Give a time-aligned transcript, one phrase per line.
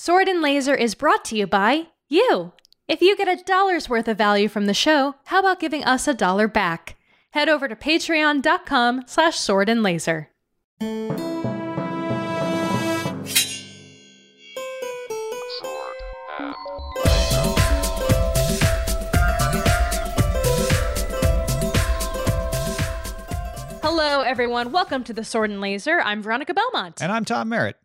[0.00, 2.52] Sword and Laser is brought to you by you.
[2.86, 6.06] If you get a dollar's worth of value from the show, how about giving us
[6.06, 6.94] a dollar back?
[7.32, 10.30] Head over to patreon.com slash sword and laser.
[23.82, 24.70] Hello, everyone.
[24.70, 26.00] Welcome to the Sword and Laser.
[26.00, 27.02] I'm Veronica Belmont.
[27.02, 27.76] And I'm Tom Merritt.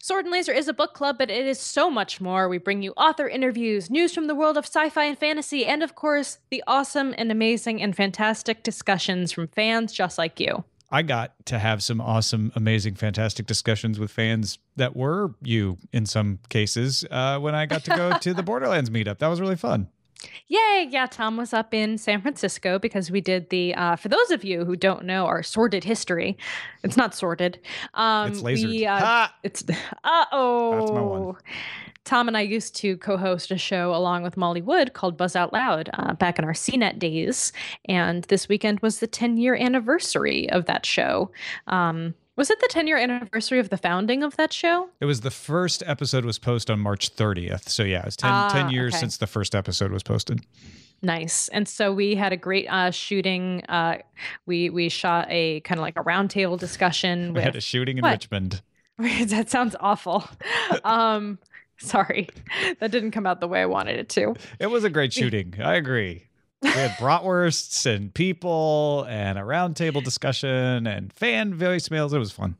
[0.00, 2.48] Sword and Laser is a book club, but it is so much more.
[2.48, 5.82] We bring you author interviews, news from the world of sci fi and fantasy, and
[5.82, 10.64] of course, the awesome and amazing and fantastic discussions from fans just like you.
[10.92, 16.04] I got to have some awesome, amazing, fantastic discussions with fans that were you in
[16.04, 19.18] some cases uh, when I got to go to the Borderlands meetup.
[19.18, 19.88] That was really fun.
[20.48, 20.88] Yay!
[20.90, 23.74] Yeah, Tom was up in San Francisco because we did the.
[23.74, 26.36] Uh, for those of you who don't know our sordid history,
[26.82, 27.58] it's not sordid.
[27.94, 28.68] Um, It's lasered.
[28.68, 29.64] We, uh, it's
[30.04, 30.78] uh oh.
[30.78, 31.36] That's my one.
[32.04, 35.52] Tom and I used to co-host a show along with Molly Wood called Buzz Out
[35.52, 37.52] Loud uh, back in our CNET days,
[37.84, 41.30] and this weekend was the 10-year anniversary of that show.
[41.66, 44.88] Um, was it the 10-year anniversary of the founding of that show?
[44.98, 47.68] It was the first episode was posted on March 30th.
[47.68, 49.00] So yeah, it's 10, Ah, 10 years okay.
[49.00, 50.40] since the first episode was posted.
[51.02, 51.48] Nice.
[51.48, 53.62] And so we had a great uh, shooting.
[53.68, 53.98] Uh,
[54.46, 57.44] we we shot a kind of like a roundtable discussion We with.
[57.44, 58.12] had a shooting in What?
[58.12, 58.62] Richmond.
[58.98, 60.24] that sounds awful.
[60.84, 61.38] um,
[61.76, 62.30] sorry,
[62.78, 64.34] that didn't come out the way I wanted it to.
[64.58, 65.56] It was a great shooting.
[65.62, 66.24] I agree.
[66.62, 72.12] We had bratwursts and people and a roundtable discussion and fan voicemails.
[72.12, 72.56] It was fun.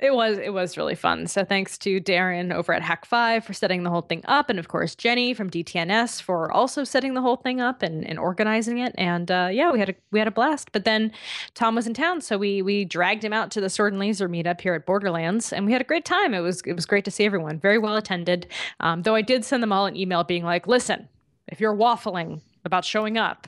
[0.00, 1.26] It was it was really fun.
[1.26, 4.68] So thanks to Darren over at Hak5 for setting the whole thing up, and of
[4.68, 8.94] course Jenny from DTNS for also setting the whole thing up and, and organizing it.
[8.96, 10.72] And uh, yeah, we had a we had a blast.
[10.72, 11.12] But then
[11.54, 14.28] Tom was in town, so we we dragged him out to the Sword and Laser
[14.28, 16.32] meetup here at Borderlands, and we had a great time.
[16.32, 17.58] It was it was great to see everyone.
[17.58, 18.46] Very well attended.
[18.80, 21.08] Um, though I did send them all an email being like, "Listen,
[21.46, 23.46] if you're waffling about showing up,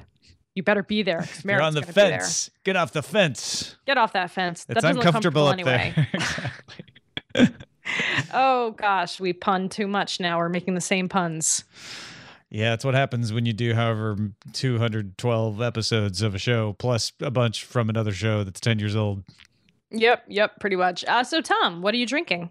[0.54, 1.26] you better be there.
[1.44, 2.50] You're on the fence.
[2.64, 3.76] Get off the fence.
[3.86, 4.64] Get off that fence.
[4.64, 5.94] that It's doesn't look uncomfortable up comfortable
[7.34, 7.48] anyway."
[8.32, 10.38] Oh gosh, we pun too much now.
[10.38, 11.64] We're making the same puns.
[12.50, 14.16] Yeah, that's what happens when you do however
[14.52, 19.24] 212 episodes of a show plus a bunch from another show that's 10 years old.
[19.90, 21.04] Yep, yep, pretty much.
[21.06, 22.50] Uh, so Tom, what are you drinking?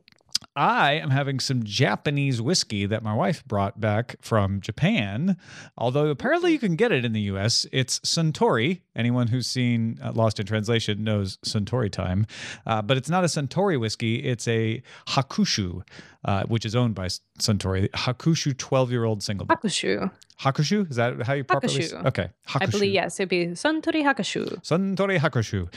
[0.55, 5.37] I am having some Japanese whiskey that my wife brought back from Japan.
[5.77, 7.65] Although apparently you can get it in the US.
[7.71, 8.81] It's Suntory.
[8.93, 12.27] Anyone who's seen uh, Lost in Translation knows Suntory time.
[12.65, 15.83] Uh, but it's not a Suntory whiskey, it's a Hakushu,
[16.25, 17.07] uh, which is owned by
[17.39, 17.89] Suntory.
[17.91, 19.47] Hakushu 12 year old single.
[19.47, 20.11] Hakushu.
[20.41, 20.89] Hakushu?
[20.89, 22.05] Is that how you properly Hakushu.
[22.07, 22.29] Okay.
[22.47, 22.61] Hakushu.
[22.61, 24.61] I believe yes, it'd be Suntory Hakushu.
[24.63, 25.73] Suntory Hakushu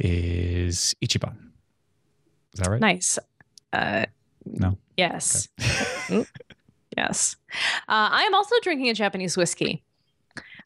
[0.00, 1.36] is Ichiban.
[2.54, 2.80] Is that right?
[2.80, 3.18] Nice.
[3.72, 4.06] Uh,
[4.56, 4.76] No.
[4.96, 5.48] Yes.
[6.08, 6.26] Mm,
[6.96, 7.36] yes.
[7.88, 9.82] Uh, I am also drinking a Japanese whiskey.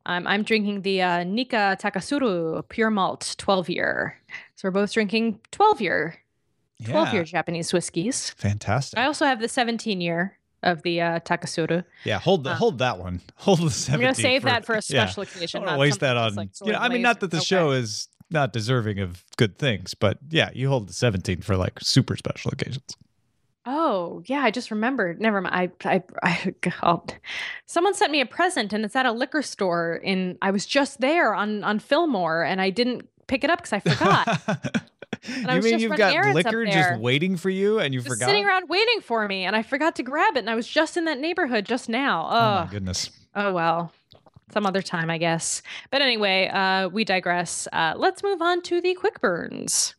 [0.07, 4.17] Um, I'm drinking the uh, Nikka Taketsuru Pure Malt 12 year.
[4.57, 6.17] So we're both drinking 12 year,
[6.85, 7.13] 12 Yeah.
[7.15, 8.31] year Japanese whiskeys.
[8.31, 8.99] Fantastic.
[8.99, 11.85] I also have the 17 year of the uh, Taketsuru.
[12.05, 13.21] Yeah, hold the, Uh, hold that one.
[13.37, 13.95] Hold the 17.
[13.95, 15.05] I'm going to save that for a yeah.
[15.07, 15.63] special occasion.
[15.65, 16.35] I don't waste that on.
[16.35, 17.47] like you know, I mean, not that the laser.
[17.47, 21.81] show is not deserving of good things, but yeah, you hold the 17 for like
[21.81, 22.97] super special occasions.
[23.67, 25.21] Oh, yeah, I just remembered.
[25.21, 25.73] Never mind.
[25.85, 27.15] I, I, I, God.
[27.67, 31.01] Someone sent me a present and it's at a liquor store in, I was just
[31.01, 34.41] there on, on Fillmore and I didn't pick it up because I forgot.
[35.47, 38.11] I you mean you've got liquor just waiting for you and you forgot?
[38.13, 38.31] Just forgot?
[38.31, 40.97] sitting around waiting for me and I forgot to grab it and I was just
[40.97, 42.27] in that neighborhood just now.
[42.31, 43.11] oh Oh, my goodness.
[43.35, 43.93] oh well.
[44.53, 45.63] Some other time, I guess.
[45.93, 47.69] But anyway, uh, we digress.
[47.73, 49.95] Uh, let's move on to the quick burns.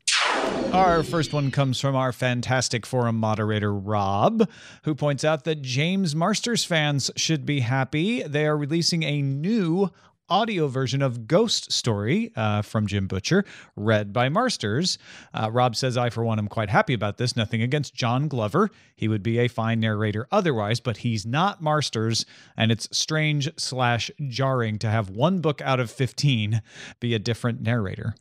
[0.73, 4.49] Our first one comes from our fantastic forum moderator, Rob,
[4.83, 8.23] who points out that James Marsters fans should be happy.
[8.23, 9.91] They are releasing a new
[10.29, 13.43] audio version of Ghost Story uh, from Jim Butcher,
[13.75, 14.97] read by Marsters.
[15.33, 17.35] Uh, Rob says, I, for one, am quite happy about this.
[17.35, 18.69] Nothing against John Glover.
[18.95, 24.09] He would be a fine narrator otherwise, but he's not Marsters, and it's strange slash
[24.29, 26.61] jarring to have one book out of 15
[27.01, 28.15] be a different narrator.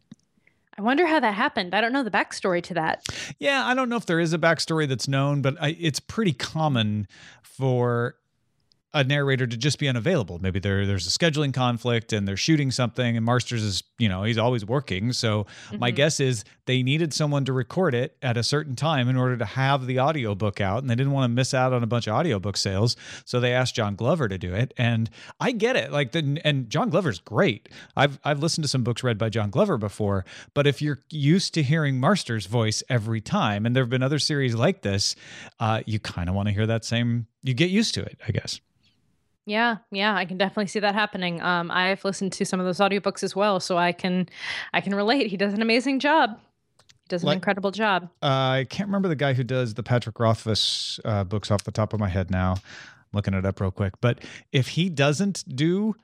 [0.81, 1.75] I wonder how that happened.
[1.75, 3.05] I don't know the backstory to that.
[3.39, 6.33] Yeah, I don't know if there is a backstory that's known, but I, it's pretty
[6.33, 7.07] common
[7.43, 8.17] for
[8.93, 10.39] a narrator to just be unavailable.
[10.41, 14.25] Maybe there there's a scheduling conflict and they're shooting something and Marsters is, you know,
[14.25, 15.13] he's always working.
[15.13, 15.79] So mm-hmm.
[15.79, 19.37] my guess is they needed someone to record it at a certain time in order
[19.37, 22.09] to have the audiobook out and they didn't want to miss out on a bunch
[22.09, 22.97] of audiobook sales.
[23.25, 24.75] So they asked John Glover to do it.
[24.77, 25.09] And
[25.39, 25.93] I get it.
[25.93, 27.69] Like the and John Glover's great.
[27.97, 31.55] I've I've listened to some books read by John Glover before, but if you're used
[31.55, 35.15] to hearing Marster's voice every time, and there have been other series like this,
[35.61, 38.33] uh, you kind of want to hear that same you get used to it, I
[38.33, 38.61] guess.
[39.51, 41.43] Yeah, yeah, I can definitely see that happening.
[41.43, 44.29] Um, I've listened to some of those audiobooks as well, so I can
[44.73, 45.27] I can relate.
[45.27, 46.39] He does an amazing job.
[46.79, 48.05] He does an like, incredible job.
[48.23, 48.27] Uh,
[48.63, 51.93] I can't remember the guy who does the Patrick Rothfuss uh, books off the top
[51.93, 52.53] of my head now.
[52.53, 52.61] I'm
[53.13, 54.21] looking it up real quick, but
[54.53, 55.97] if he doesn't do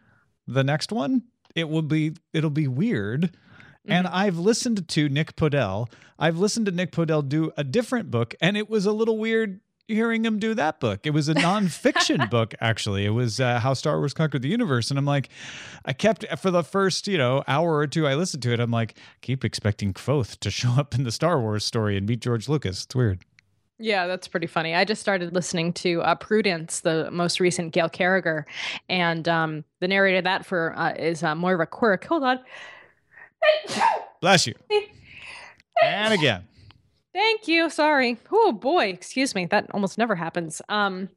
[0.49, 1.23] the next one,
[1.55, 3.23] it will be it'll be weird.
[3.23, 3.93] Mm-hmm.
[3.93, 5.89] And I've listened to Nick Podehl.
[6.19, 9.61] I've listened to Nick Podehl do a different book, and it was a little weird
[9.89, 11.01] hearing him do that book.
[11.05, 13.05] It was a nonfiction book, actually.
[13.05, 14.91] It was uh, How Star Wars Conquered the Universe.
[14.91, 15.29] And I'm like,
[15.85, 18.71] I kept, for the first, you know, hour or two I listened to it, I'm
[18.71, 22.49] like, keep expecting Kvothe to show up in the Star Wars story and meet George
[22.49, 22.85] Lucas.
[22.85, 23.21] It's weird.
[23.79, 24.75] Yeah, that's pretty funny.
[24.75, 28.47] I just started listening to uh, Prudence, the most recent Gail Carriger,
[28.89, 32.05] and um, the narrator that for uh, is uh, Moira Quirk.
[32.07, 32.41] Hold on.
[34.21, 34.55] Bless you.
[35.83, 36.49] And again.
[37.17, 37.71] Thank you.
[37.71, 38.19] Sorry.
[38.31, 39.47] Oh boy, excuse me.
[39.47, 40.61] That almost never happens.
[40.69, 41.09] Um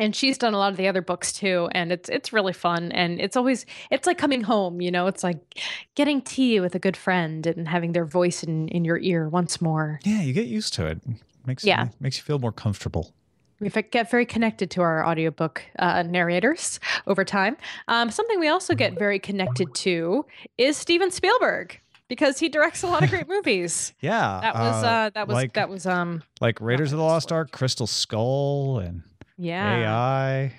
[0.00, 2.90] and she's done a lot of the other books too and it's it's really fun
[2.90, 5.62] and it's always it's like coming home you know it's like
[5.94, 9.60] getting tea with a good friend and having their voice in in your ear once
[9.60, 10.98] more yeah you get used to it
[11.46, 11.88] makes yeah.
[12.00, 13.12] makes you feel more comfortable
[13.60, 17.54] we get very connected to our audiobook uh, narrators over time
[17.86, 20.24] um, something we also get very connected to
[20.56, 21.81] is steven spielberg
[22.12, 23.94] because he directs a lot of great movies.
[24.00, 27.04] yeah, that was uh, uh, that was like, that was um like Raiders of the
[27.04, 29.02] Lost Ark, Crystal Skull, and
[29.38, 30.52] yeah AI.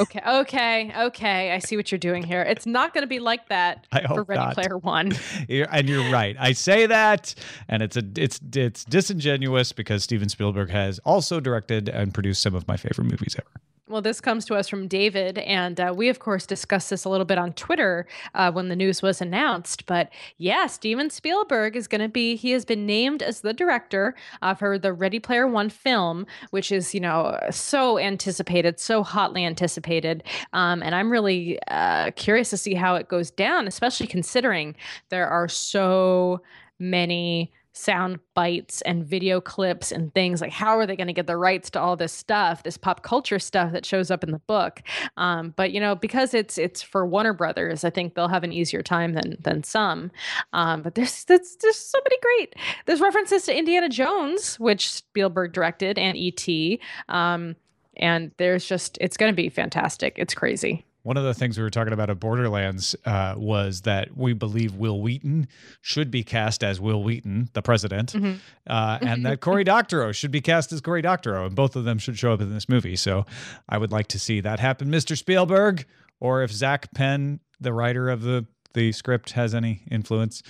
[0.00, 1.52] okay, okay, okay.
[1.52, 2.40] I see what you're doing here.
[2.40, 4.54] It's not going to be like that I for Ready not.
[4.54, 5.12] Player One.
[5.50, 6.34] and you're right.
[6.40, 7.34] I say that,
[7.68, 12.54] and it's a it's it's disingenuous because Steven Spielberg has also directed and produced some
[12.54, 13.60] of my favorite movies ever.
[13.88, 17.08] Well, this comes to us from David, and uh, we, of course, discussed this a
[17.08, 19.86] little bit on Twitter uh, when the news was announced.
[19.86, 24.14] But yeah, Steven Spielberg is going to be, he has been named as the director
[24.58, 30.22] for the Ready Player One film, which is, you know, so anticipated, so hotly anticipated.
[30.52, 34.76] Um, and I'm really uh, curious to see how it goes down, especially considering
[35.08, 36.42] there are so
[36.78, 41.26] many sound bites and video clips and things like how are they going to get
[41.26, 44.40] the rights to all this stuff this pop culture stuff that shows up in the
[44.40, 44.82] book?
[45.16, 48.52] Um, but you know because it's it's for warner brothers i think they'll have an
[48.52, 50.10] easier time than than some.
[50.52, 52.54] Um, but there's, there's there's so many great
[52.86, 56.78] there's references to indiana jones which spielberg directed and et
[57.08, 57.56] um,
[57.98, 60.14] and there's just it's going to be fantastic.
[60.16, 64.14] It's crazy one of the things we were talking about at Borderlands uh, was that
[64.14, 65.48] we believe Wil Wheaton
[65.80, 68.34] should be cast as Wil Wheaton, the president, mm-hmm.
[68.66, 71.98] uh, and that Cory Doctorow should be cast as Cory Doctorow, and both of them
[71.98, 72.94] should show up in this movie.
[72.94, 73.24] So
[73.70, 75.16] I would like to see that happen, Mr.
[75.16, 75.86] Spielberg,
[76.20, 78.44] or if Zak Penn, the writer of the
[78.74, 80.42] the script, has any influence.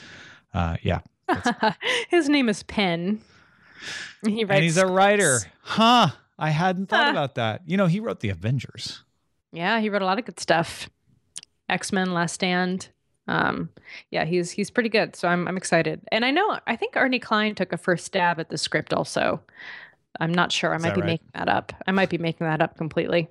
[0.53, 1.03] Uh, yeah,
[2.09, 3.21] his name is Penn.
[4.27, 6.09] He writes and he's a writer, huh?
[6.37, 7.63] I hadn't thought about that.
[7.65, 9.05] You know, he wrote the Avengers.
[9.53, 10.89] Yeah, he wrote a lot of good stuff.
[11.69, 12.89] X Men, Last Stand.
[13.27, 13.69] Um,
[14.11, 15.15] yeah, he's he's pretty good.
[15.15, 16.01] So I'm I'm excited.
[16.11, 19.41] And I know I think Ernie Cline took a first stab at the script also.
[20.21, 20.75] I'm not sure.
[20.75, 21.07] I might be right?
[21.07, 21.73] making that up.
[21.87, 23.29] I might be making that up completely.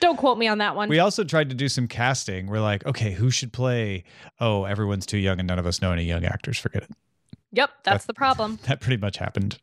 [0.00, 0.90] Don't quote me on that one.
[0.90, 2.46] We also tried to do some casting.
[2.46, 4.04] We're like, okay, who should play?
[4.38, 6.58] Oh, everyone's too young and none of us know any young actors.
[6.58, 6.90] Forget it.
[7.52, 8.58] Yep, that's that, the problem.
[8.66, 9.58] That pretty much happened.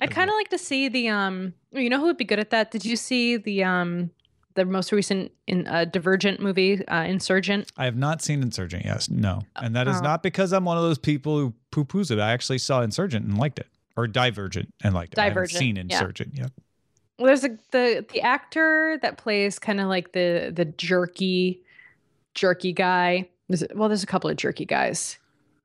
[0.00, 2.50] I'd kind of like to see the um you know who would be good at
[2.50, 2.70] that?
[2.70, 4.10] Did you see the um
[4.54, 7.70] the most recent in uh, Divergent movie, uh, Insurgent?
[7.76, 8.84] I have not seen Insurgent.
[8.84, 10.00] Yes, no, and that is oh.
[10.00, 12.18] not because I'm one of those people who poo poos it.
[12.18, 15.16] I actually saw Insurgent and liked it, or Divergent and liked it.
[15.16, 15.62] Divergent.
[15.62, 16.42] I haven't seen Insurgent yeah.
[16.42, 16.52] yet.
[17.18, 21.62] Well, there's a the the actor that plays kind of like the the jerky
[22.34, 23.28] jerky guy.
[23.48, 25.18] There's, well, there's a couple of jerky guys.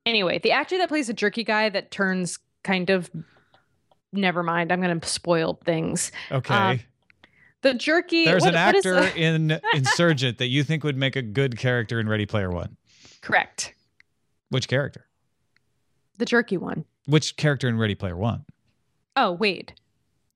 [0.05, 3.09] Anyway, the actor that plays the jerky guy that turns kind of
[4.13, 4.71] never mind.
[4.71, 6.11] I'm going to spoil things.
[6.31, 6.53] Okay.
[6.53, 6.79] Um,
[7.63, 8.25] the jerky.
[8.25, 12.07] There's what, an actor in Insurgent that you think would make a good character in
[12.07, 12.77] Ready Player One.
[13.21, 13.73] Correct.
[14.49, 15.07] Which character?
[16.19, 16.85] The jerky one.
[17.07, 18.45] Which character in Ready Player One?
[19.15, 19.73] Oh, Wade.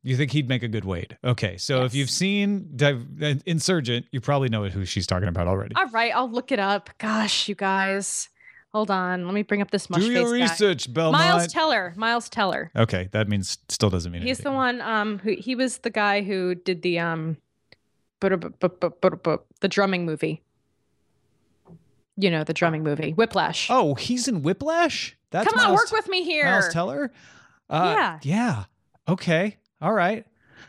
[0.03, 1.17] You think he'd make a good Wade?
[1.23, 1.87] Okay, so yes.
[1.87, 5.75] if you've seen Div- uh, Insurgent, you probably know who she's talking about already.
[5.75, 6.89] All right, I'll look it up.
[6.97, 8.29] Gosh, you guys.
[8.77, 10.93] Hold on, let me bring up this mush Do your research, guy.
[10.93, 11.23] Belmont.
[11.23, 11.95] Miles Teller.
[11.97, 12.69] Miles Teller.
[12.75, 14.51] Okay, that means still doesn't mean he's anything.
[14.51, 14.81] the one.
[14.81, 17.37] Um, who he was the guy who did the um,
[18.19, 20.43] the drumming movie.
[22.17, 23.65] You know the drumming movie, Whiplash.
[23.71, 25.17] Oh, he's in Whiplash.
[25.31, 27.11] That's come on, Miles, work with me here, Miles Teller.
[27.71, 28.63] Uh, yeah, yeah.
[29.07, 30.23] Okay, all right.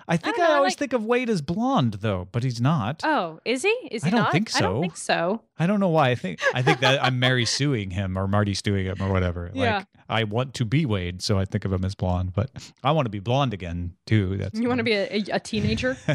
[0.07, 0.79] I think I, know, I always like...
[0.79, 3.03] think of Wade as blonde though, but he's not.
[3.05, 3.69] Oh, is he?
[3.91, 4.33] Is he I don't not?
[4.33, 4.59] think so.
[4.59, 5.43] I don't think so.
[5.59, 6.11] I don't know why.
[6.11, 9.51] I think I think that I'm Mary suing him or Marty suing him or whatever.
[9.59, 9.79] Yeah.
[9.79, 12.51] Like I want to be Wade, so I think of him as blonde, but
[12.83, 14.37] I want to be blonde again too.
[14.39, 15.97] That's you want to be a, a teenager.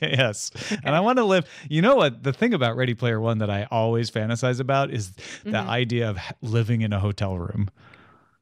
[0.00, 0.78] yes, okay.
[0.82, 1.46] and I want to live.
[1.68, 2.22] You know what?
[2.22, 5.50] The thing about Ready Player One that I always fantasize about is mm-hmm.
[5.50, 7.68] the idea of living in a hotel room.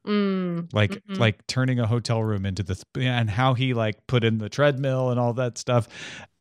[0.06, 1.14] Mm, like mm-hmm.
[1.14, 5.11] like turning a hotel room into this and how he like put in the treadmill
[5.11, 5.88] and all that stuff.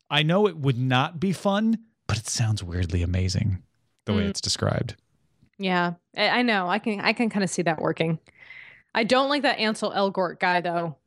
[0.09, 1.77] I know it would not be fun,
[2.07, 3.61] but it sounds weirdly amazing
[4.05, 4.17] the mm.
[4.17, 4.95] way it's described.
[5.59, 6.67] Yeah, I know.
[6.67, 8.17] I can I can kind of see that working.
[8.95, 10.97] I don't like that Ansel Elgort guy though.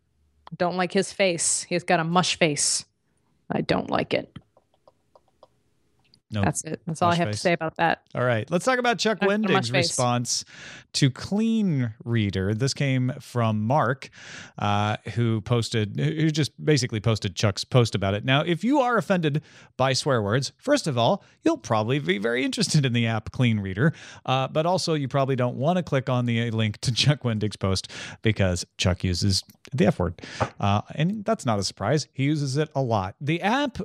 [0.56, 1.64] Don't like his face.
[1.64, 2.84] He's got a mush face.
[3.50, 4.33] I don't like it.
[6.34, 6.44] Nope.
[6.44, 6.80] That's it.
[6.86, 7.36] That's all I have face.
[7.36, 8.02] to say about that.
[8.14, 8.50] All right.
[8.50, 10.44] Let's talk about Chuck Wendig's response
[10.94, 12.54] to Clean Reader.
[12.54, 14.10] This came from Mark,
[14.58, 18.24] uh, who posted, who just basically posted Chuck's post about it.
[18.24, 19.42] Now, if you are offended
[19.76, 23.60] by swear words, first of all, you'll probably be very interested in the app Clean
[23.60, 23.92] Reader.
[24.26, 27.56] Uh, but also, you probably don't want to click on the link to Chuck Wendig's
[27.56, 27.90] post
[28.22, 30.20] because Chuck uses the F word.
[30.58, 32.08] Uh, and that's not a surprise.
[32.12, 33.14] He uses it a lot.
[33.20, 33.78] The app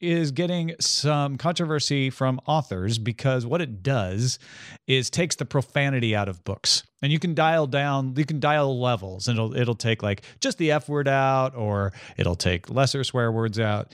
[0.00, 4.38] is getting some controversy from authors because what it does
[4.86, 6.84] is takes the profanity out of books.
[7.02, 10.58] And you can dial down, you can dial levels, and it'll it'll take like just
[10.58, 13.92] the F word out, or it'll take lesser swear words out.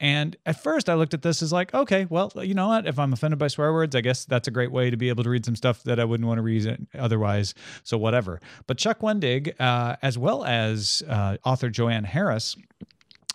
[0.00, 2.86] And at first, I looked at this as like, okay, well, you know what?
[2.86, 5.24] If I'm offended by swear words, I guess that's a great way to be able
[5.24, 7.54] to read some stuff that I wouldn't want to read otherwise.
[7.82, 8.40] So whatever.
[8.66, 12.56] But Chuck Wendig, uh, as well as uh, author Joanne Harris,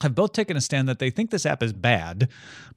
[0.03, 2.29] have both taken a stand that they think this app is bad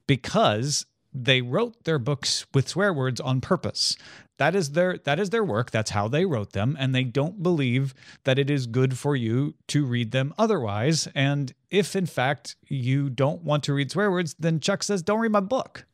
[0.07, 3.97] because they wrote their books with swear words on purpose.
[4.39, 5.71] That is their that is their work.
[5.71, 9.55] That's how they wrote them and they don't believe that it is good for you
[9.69, 11.09] to read them otherwise.
[11.15, 15.21] And if in fact you don't want to read swear words, then Chuck says don't
[15.21, 15.87] read my book.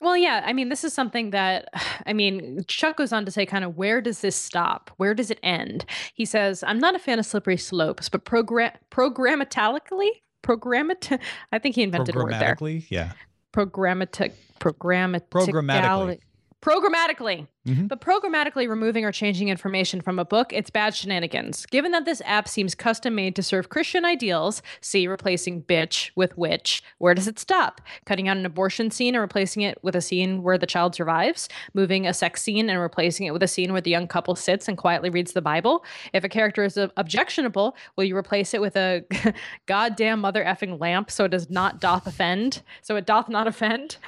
[0.00, 1.68] Well, yeah, I mean, this is something that,
[2.06, 4.90] I mean, Chuck goes on to say, kind of, where does this stop?
[4.96, 5.84] Where does it end?
[6.14, 10.10] He says, I'm not a fan of slippery slopes, but program programmatically,
[10.42, 11.18] programmat.
[11.52, 12.56] I think he invented a word there.
[12.90, 13.12] Yeah.
[13.52, 14.32] Programmatic.
[14.60, 15.28] Programmatic.
[15.30, 16.18] Programmatically
[16.60, 17.46] programmatically.
[17.66, 17.86] Mm-hmm.
[17.86, 21.66] But programmatically removing or changing information from a book, it's bad shenanigans.
[21.66, 26.36] Given that this app seems custom made to serve Christian ideals, see replacing bitch with
[26.38, 27.82] witch, where does it stop?
[28.06, 31.48] Cutting out an abortion scene and replacing it with a scene where the child survives?
[31.74, 34.66] Moving a sex scene and replacing it with a scene where the young couple sits
[34.66, 35.84] and quietly reads the Bible?
[36.14, 39.04] If a character is objectionable, will you replace it with a
[39.66, 42.62] goddamn mother effing lamp so it does not doth offend?
[42.80, 43.98] So it doth not offend?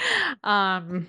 [0.45, 1.09] Um,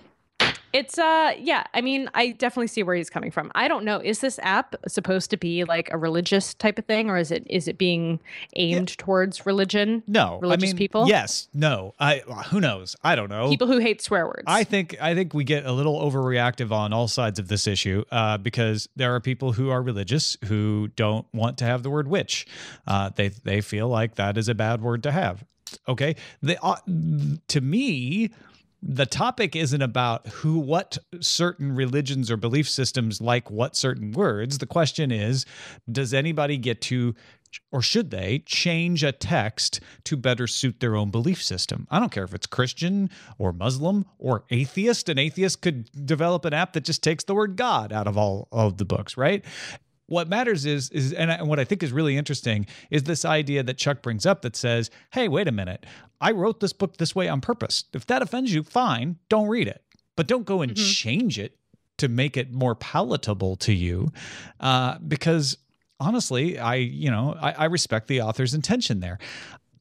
[0.74, 3.52] it's uh yeah, I mean, I definitely see where he's coming from.
[3.56, 7.10] I don't know, is this app supposed to be like a religious type of thing
[7.10, 8.20] or is it is it being
[8.56, 8.96] aimed yeah.
[8.98, 10.04] towards religion?
[10.08, 10.40] No.
[10.40, 11.08] Religious I mean, people?
[11.08, 11.48] Yes.
[11.54, 11.94] No.
[12.00, 12.96] I who knows?
[13.04, 13.50] I don't know.
[13.50, 14.44] People who hate swear words.
[14.48, 18.04] I think I think we get a little overreactive on all sides of this issue
[18.12, 22.08] uh, because there are people who are religious who don't want to have the word
[22.08, 22.48] witch.
[22.88, 25.44] Uh, they they feel like that is a bad word to have.
[25.88, 26.16] Okay.
[26.42, 26.78] They uh,
[27.48, 28.32] to me
[28.84, 34.58] the topic isn't about who what certain religions or belief systems like what certain words
[34.58, 35.46] the question is
[35.92, 37.14] does anybody get to
[37.72, 41.88] or should they change a text to better suit their own belief system?
[41.90, 45.10] I don't care if it's Christian or Muslim or atheist.
[45.10, 48.48] An atheist could develop an app that just takes the word God out of all
[48.52, 49.44] of the books, right?
[50.12, 53.78] What matters is is and what I think is really interesting is this idea that
[53.78, 55.86] Chuck brings up that says, "Hey, wait a minute.
[56.20, 57.86] I wrote this book this way on purpose.
[57.94, 59.82] If that offends you, fine, don't read it.
[60.18, 60.84] But don't go and mm-hmm.
[60.84, 61.58] change it
[62.00, 64.12] to make it more palatable to you
[64.60, 65.58] uh, because
[66.00, 69.20] honestly i you know I, I, respect the author's intention there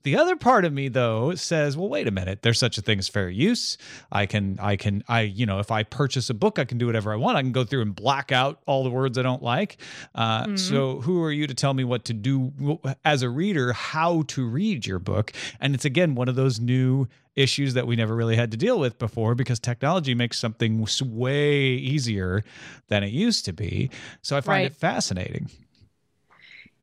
[0.02, 2.42] the other part of me though says, well, wait a minute.
[2.42, 3.76] There's such a thing as fair use.
[4.10, 6.86] I can, I can, I, you know, if I purchase a book, I can do
[6.86, 7.36] whatever I want.
[7.36, 9.78] I can go through and black out all the words I don't like.
[10.14, 10.56] Uh, mm-hmm.
[10.56, 14.46] So who are you to tell me what to do as a reader, how to
[14.46, 15.32] read your book?
[15.60, 18.78] And it's again one of those new issues that we never really had to deal
[18.78, 22.42] with before because technology makes something way easier
[22.88, 23.90] than it used to be.
[24.22, 24.66] So I find right.
[24.70, 25.50] it fascinating.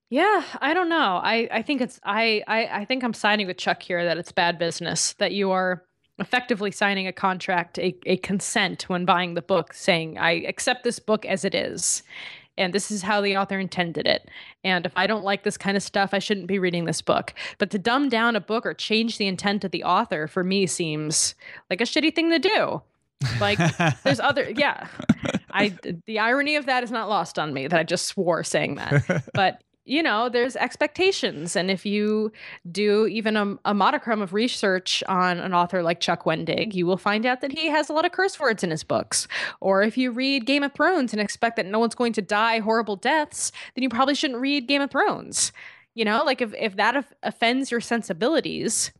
[0.09, 1.19] Yeah, I don't know.
[1.21, 4.31] I, I think it's I, I I think I'm signing with Chuck here that it's
[4.31, 5.83] bad business that you are
[6.19, 10.99] effectively signing a contract, a, a consent when buying the book, saying I accept this
[10.99, 12.03] book as it is.
[12.57, 14.27] and this is how the author intended it.
[14.63, 17.33] And if I don't like this kind of stuff, I shouldn't be reading this book.
[17.59, 20.65] But to dumb down a book or change the intent of the author for me
[20.67, 21.35] seems
[21.69, 22.81] like a shitty thing to do.
[23.39, 23.59] Like
[24.03, 24.87] there's other yeah.
[25.51, 28.75] I the irony of that is not lost on me that I just swore saying
[28.75, 29.23] that.
[29.33, 31.55] But you know, there's expectations.
[31.55, 32.31] And if you
[32.69, 36.97] do even a, a, modicum of research on an author like Chuck Wendig, you will
[36.97, 39.29] find out that he has a lot of curse words in his books.
[39.61, 42.59] Or if you read Game of Thrones and expect that no one's going to die
[42.59, 45.53] horrible deaths, then you probably shouldn't read Game of Thrones.
[45.95, 48.91] You know, like if, if that offends your sensibilities,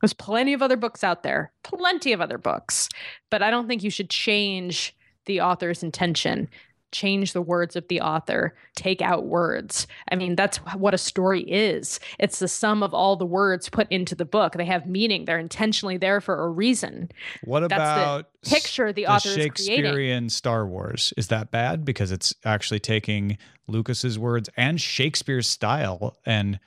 [0.00, 2.88] there's plenty of other books out there, plenty of other books.
[3.30, 4.96] But I don't think you should change
[5.26, 6.48] the author's intention
[6.92, 9.86] change the words of the author, take out words.
[10.10, 11.98] I mean, that's what a story is.
[12.18, 14.52] It's the sum of all the words put into the book.
[14.52, 15.24] They have meaning.
[15.24, 17.10] They're intentionally there for a reason.
[17.44, 20.28] What about the picture the, the author Shakespearean.
[20.28, 21.12] Star Wars?
[21.16, 26.60] Is that bad because it's actually taking Lucas's words and Shakespeare's style and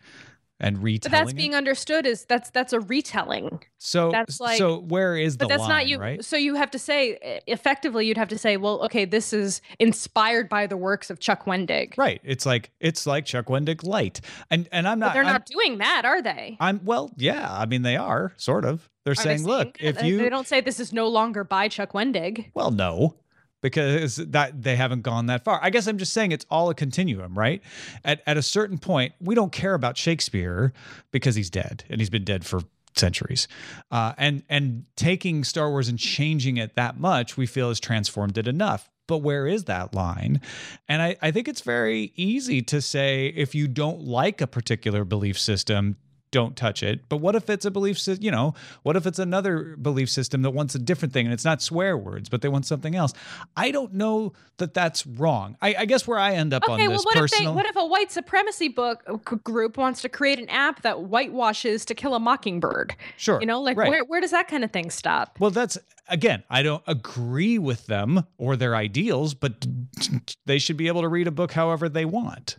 [0.59, 1.12] and retelling.
[1.12, 1.57] But that's being it?
[1.57, 3.62] understood as that's that's a retelling.
[3.77, 5.97] So that's like so where is the but that's line, not you.
[6.00, 6.24] Right?
[6.24, 10.50] So you have to say effectively, you'd have to say, well, okay, this is inspired
[10.50, 11.97] by the works of Chuck Wendig.
[11.97, 12.21] Right.
[12.24, 15.09] It's like it's like Chuck Wendig light, and and I'm not.
[15.09, 16.57] But they're I'm, not doing that, are they?
[16.59, 17.47] I'm well, yeah.
[17.51, 18.89] I mean, they are sort of.
[19.03, 21.67] They're are saying, they look, if you they don't say this is no longer by
[21.67, 22.51] Chuck Wendig.
[22.55, 23.15] Well, no
[23.62, 25.59] because that they haven't gone that far.
[25.62, 27.62] I guess I'm just saying it's all a continuum, right?
[28.03, 30.74] At at a certain point, we don't care about Shakespeare
[31.12, 32.62] because he's dead and he's been dead for
[32.95, 33.47] centuries.
[33.91, 38.38] Uh, and and taking Star Wars and changing it that much, we feel has transformed
[38.38, 38.89] it enough.
[39.07, 40.41] But where is that line?
[40.88, 45.05] And I, I think it's very easy to say if you don't like a particular
[45.05, 45.97] belief system,
[46.36, 47.08] don't touch it.
[47.08, 50.42] But what if it's a belief system, you know, what if it's another belief system
[50.42, 53.13] that wants a different thing and it's not swear words, but they want something else?
[53.56, 55.56] I don't know that that's wrong.
[55.62, 57.51] I, I guess where I end up okay, on well, this what personal.
[57.51, 60.82] If they, what if a white supremacy book uh, group wants to create an app
[60.82, 62.98] that whitewashes To Kill a Mockingbird?
[63.15, 63.39] Sure.
[63.39, 63.89] You know, like right.
[63.89, 65.39] where, where does that kind of thing stop?
[65.39, 65.77] Well, that's
[66.10, 69.65] again, I don't agree with them or their ideals, but
[70.46, 72.58] they should be able to read a book however they want.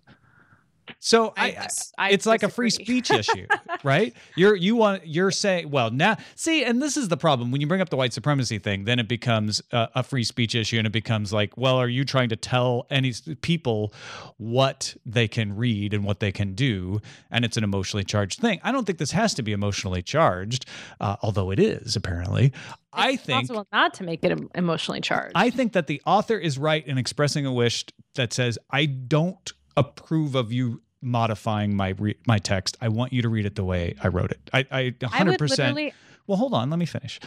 [0.98, 3.46] So I, I, I it's like a free speech issue,
[3.82, 4.14] right?
[4.36, 7.66] You're you want you're saying well now see, and this is the problem when you
[7.66, 10.86] bring up the white supremacy thing, then it becomes a, a free speech issue, and
[10.86, 13.92] it becomes like, well, are you trying to tell any people
[14.36, 17.00] what they can read and what they can do?
[17.30, 18.60] And it's an emotionally charged thing.
[18.62, 20.66] I don't think this has to be emotionally charged,
[21.00, 22.46] uh, although it is apparently.
[22.46, 22.54] It's
[22.92, 25.32] I think possible not to make it emotionally charged.
[25.34, 29.52] I think that the author is right in expressing a wish that says, I don't
[29.76, 32.76] approve of you modifying my re- my text.
[32.80, 34.50] I want you to read it the way I wrote it.
[34.52, 35.92] I, I 100%.
[36.26, 36.70] well, hold on.
[36.70, 37.20] Let me finish.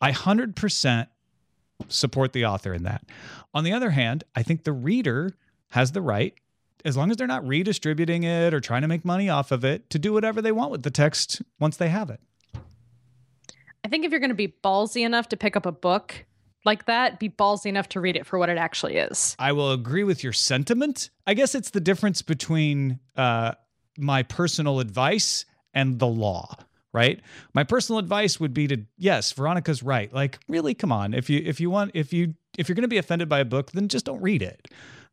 [0.00, 1.08] I 100%
[1.88, 3.04] support the author in that.
[3.54, 5.34] On the other hand, I think the reader
[5.70, 6.34] has the right,
[6.84, 9.90] as long as they're not redistributing it or trying to make money off of it,
[9.90, 12.20] to do whatever they want with the text once they have it.
[13.84, 16.24] I think if you're going to be ballsy enough to pick up a book
[16.66, 19.36] like that, be ballsy enough to read it for what it actually is.
[19.38, 21.10] I will agree with your sentiment.
[21.26, 23.52] I guess it's the difference between uh,
[23.96, 26.56] my personal advice and the law
[26.92, 27.20] right?
[27.52, 30.10] My personal advice would be to yes veronica's right.
[30.14, 31.12] Like really come on.
[31.12, 33.44] If you if you want if you if you're going to be offended by a
[33.44, 34.66] book then just don't read it.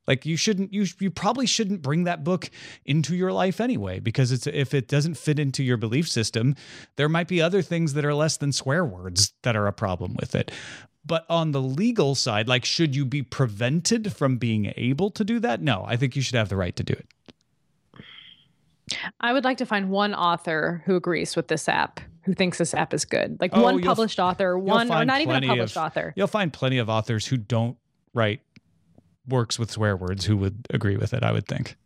[0.08, 2.50] Like you shouldn't you you probably shouldn't bring that book
[2.86, 6.56] into your life anyway because it's if it doesn't fit into your belief system
[6.96, 10.16] there might be other things that are less than swear words that are a problem
[10.20, 10.52] with it
[11.06, 15.39] but on the legal side, like, should you be prevented from being able to do
[15.39, 15.62] that?
[15.62, 17.08] No, I think you should have the right to do it.
[19.20, 22.74] I would like to find one author who agrees with this app, who thinks this
[22.74, 23.38] app is good.
[23.39, 26.13] Like oh, one published author, one or not even a published of, author.
[26.16, 27.78] You'll find plenty of authors who don't
[28.13, 28.42] write
[29.28, 31.78] works with swear words who would agree with it, I would think.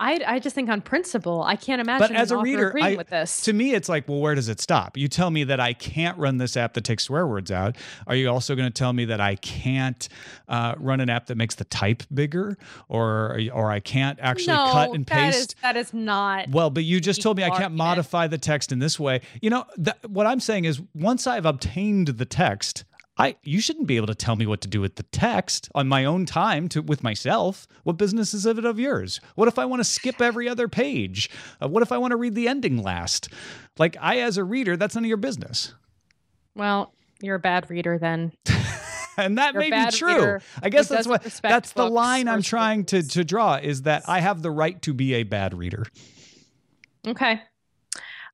[0.00, 2.08] I, I just think on principle, I can't imagine.
[2.08, 3.42] But as a reader, I, with this.
[3.42, 4.96] to me, it's like, well, where does it stop?
[4.96, 7.76] You tell me that I can't run this app that takes swear words out.
[8.06, 10.08] Are you also going to tell me that I can't
[10.48, 12.56] uh, run an app that makes the type bigger,
[12.88, 15.56] or or I can't actually no, cut and paste?
[15.60, 16.48] That is, that is not.
[16.48, 19.20] Well, but you just told me I can't modify the text in this way.
[19.42, 22.84] You know, that, what I'm saying is, once I've obtained the text,
[23.20, 25.88] I you shouldn't be able to tell me what to do with the text on
[25.88, 27.68] my own time to with myself.
[27.84, 29.20] What business is it of yours?
[29.34, 31.28] What if I want to skip every other page?
[31.62, 33.28] Uh, what if I want to read the ending last?
[33.78, 35.74] Like I as a reader, that's none of your business.
[36.54, 38.32] Well, you're a bad reader then.
[39.18, 40.38] and that you're may be true.
[40.62, 44.20] I guess that's what that's the line I'm trying to to draw is that I
[44.20, 45.84] have the right to be a bad reader.
[47.06, 47.42] Okay.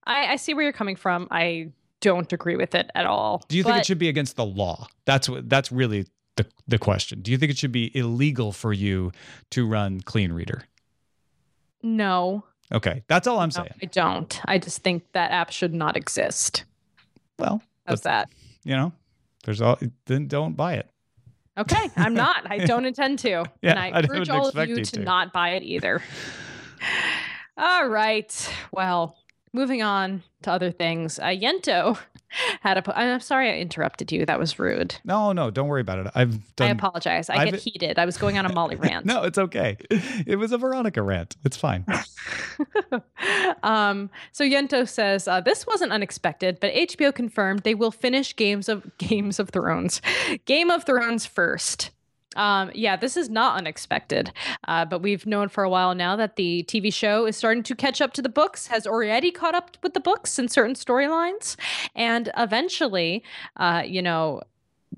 [0.05, 1.27] I, I see where you're coming from.
[1.33, 1.73] I
[2.07, 3.43] don't agree with it at all.
[3.49, 4.87] Do you think it should be against the law?
[5.07, 7.21] That's what that's really the the question.
[7.21, 9.11] Do you think it should be illegal for you
[9.51, 10.63] to run Clean Reader?
[11.83, 12.45] No.
[12.73, 13.75] Okay, that's all I'm no, saying.
[13.83, 14.41] I don't.
[14.45, 16.65] I just think that app should not exist.
[17.39, 18.29] Well, How's that?
[18.65, 18.93] You know,
[19.45, 19.79] there's all.
[20.07, 20.89] Then don't buy it.
[21.59, 22.49] Okay, I'm not.
[22.49, 23.45] I don't intend to.
[23.63, 25.01] Yeah, and I, I urge all of you you to to.
[25.01, 26.03] not buy it either.
[27.57, 28.53] all right.
[28.73, 29.17] Well,
[29.53, 31.19] moving on to other things.
[31.19, 31.99] Uh, Yento
[32.61, 32.83] had a.
[32.83, 34.27] po- I'm sorry I interrupted you.
[34.27, 34.97] That was rude.
[35.05, 36.13] No, no, don't worry about it.
[36.15, 36.69] I've done.
[36.69, 37.31] I apologize.
[37.31, 37.99] I I've- get heated.
[37.99, 39.07] I was going on a Molly rant.
[39.07, 39.77] No, it's okay.
[40.27, 41.37] It was a Veronica rant.
[41.45, 41.85] It's fine.
[43.63, 48.69] um, so Yento says uh, this wasn't unexpected, but HBO confirmed they will finish Games
[48.69, 50.01] of Games of Thrones,
[50.45, 51.91] Game of Thrones first.
[52.37, 54.33] Um, yeah, this is not unexpected,
[54.69, 57.75] uh, but we've known for a while now that the TV show is starting to
[57.75, 61.57] catch up to the books, has already caught up with the books in certain storylines,
[61.95, 63.25] and eventually,
[63.57, 64.43] uh, you know,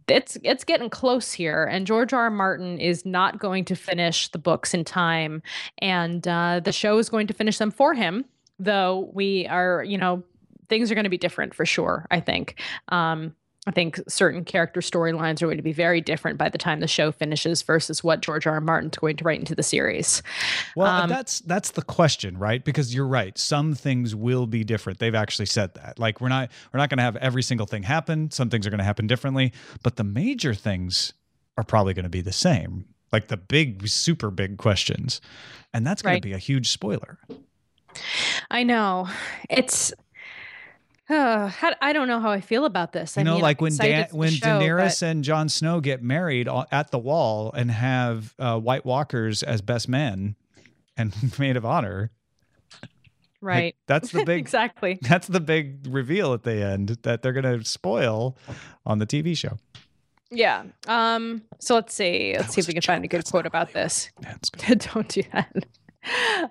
[0.07, 2.25] it's it's getting close here, and George R.
[2.25, 2.31] R.
[2.31, 5.43] Martin is not going to finish the books in time,
[5.79, 8.25] and uh, the show is going to finish them for him.
[8.59, 10.25] Though we are, you know,
[10.69, 12.07] things are going to be different for sure.
[12.11, 12.61] I think.
[12.89, 13.35] Um,
[13.69, 16.87] I think certain character storylines are going to be very different by the time the
[16.89, 18.55] show finishes versus what George R.
[18.55, 18.61] R.
[18.63, 20.23] Martin's going to write into the series.
[20.75, 22.65] Well, Um, that's that's the question, right?
[22.65, 23.37] Because you're right.
[23.37, 24.99] Some things will be different.
[25.01, 25.99] They've actually said that.
[25.99, 28.31] Like we're not we're not going to have every single thing happen.
[28.31, 29.53] Some things are going to happen differently,
[29.83, 31.13] but the major things
[31.59, 32.87] are probably going to be the same.
[33.13, 35.21] Like the big super big questions.
[35.75, 36.23] And that's going Right.
[36.23, 37.19] to be a huge spoiler.
[38.51, 39.09] I know
[39.51, 39.93] it's.
[41.09, 43.17] Uh, how, I don't know how I feel about this.
[43.17, 46.03] You I know, mean, like when Dan, when show, Daenerys but- and Jon Snow get
[46.03, 50.37] married at the wall and have uh, White Walkers as best men
[50.97, 52.11] and maid of honor.
[52.83, 52.91] like,
[53.41, 53.77] right?
[53.87, 54.99] that's the big exactly.
[55.03, 58.37] that's the big reveal at the end that they're going to spoil
[58.85, 59.57] on the TV show.
[60.31, 60.65] Yeah.
[60.87, 61.41] Um.
[61.59, 62.35] So let's see.
[62.37, 64.11] Let's That see if we can find a good quote about this.
[64.21, 64.81] That's good.
[64.93, 65.51] Don't do that.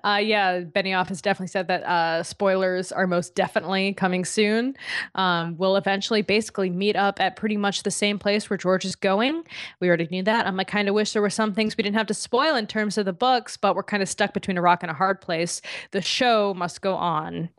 [0.04, 4.76] Uh, yeah, Benioff has definitely said that uh, spoilers are most definitely coming soon.
[5.16, 8.96] Um, we'll eventually basically meet up at pretty much the same place where George is
[8.96, 9.44] going.
[9.80, 10.46] We already knew that.
[10.46, 12.68] Um, I kind of wish there were some things we didn't have to spoil in
[12.68, 15.22] terms of the books, but we're kind of stuck between a rock and a hard
[15.22, 15.62] place.
[15.92, 17.50] The show must go on.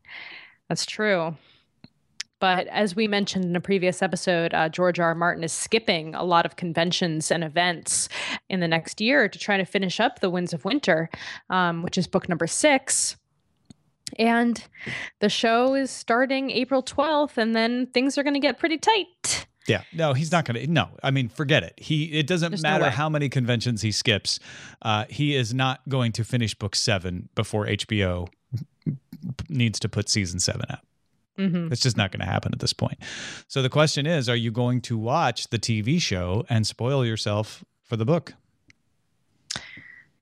[0.69, 1.37] That's true.
[2.41, 5.09] But as we mentioned in a previous episode, uh, George R.
[5.09, 5.15] R.
[5.15, 8.09] Martin is skipping a lot of conventions and events
[8.49, 11.11] in the next year to try to finish up The Winds of Winter,
[11.51, 13.17] um, which is book number six.
[14.19, 14.63] And
[15.21, 19.47] the show is starting April 12th, and then things are going to get pretty tight.
[19.67, 20.67] Yeah, no, he's not going to.
[20.67, 21.75] No, I mean, forget it.
[21.77, 22.05] He.
[22.05, 22.91] It doesn't There's matter way.
[22.91, 24.41] how many conventions he skips.
[24.81, 28.29] Uh, he is not going to finish book seven before HBO
[29.51, 30.81] needs to put season seven out.
[31.39, 32.99] Hmm It's just not going to happen at this point.
[33.47, 37.65] So the question is: Are you going to watch the TV show and spoil yourself
[37.85, 38.35] for the book?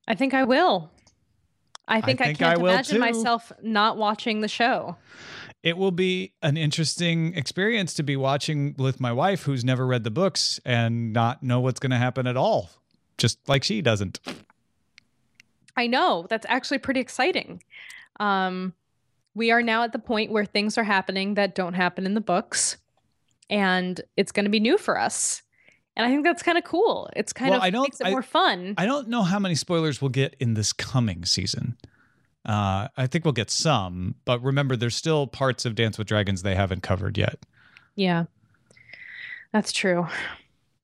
[0.06, 0.90] I think I will.
[1.88, 3.00] I think I, think can't I imagine too.
[3.00, 4.96] myself not watching the show.
[5.62, 10.04] It will be an interesting experience to be watching with my wife, who's never read
[10.04, 12.70] the books and not know what's going to happen at all,
[13.18, 14.20] just like she doesn't.
[15.76, 17.62] I know that's actually pretty exciting.
[18.20, 18.74] Um,
[19.36, 22.20] we are now at the point where things are happening that don't happen in the
[22.20, 22.78] books,
[23.48, 25.42] and it's going to be new for us.
[25.96, 27.08] And I think that's kind of cool.
[27.14, 28.74] It's kind Well, of I don't- makes it I- more fun.
[28.76, 31.76] I don't know how many spoilers we'll get in this coming season.
[32.44, 36.42] Uh, I think we'll get some, but remember, there's still parts of Dance with Dragons
[36.42, 37.38] they haven't covered yet.
[37.94, 38.24] yeah,
[39.52, 40.06] that's true.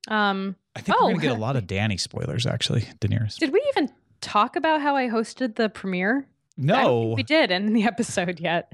[0.09, 1.11] Um, I think we're Oh.
[1.11, 2.83] gonna get a lot of Danny spoilers, actually.
[3.01, 3.37] Daenerys.
[3.37, 6.27] did we even talk about how I hosted the premiere?
[6.57, 8.73] No, we did in the episode yet.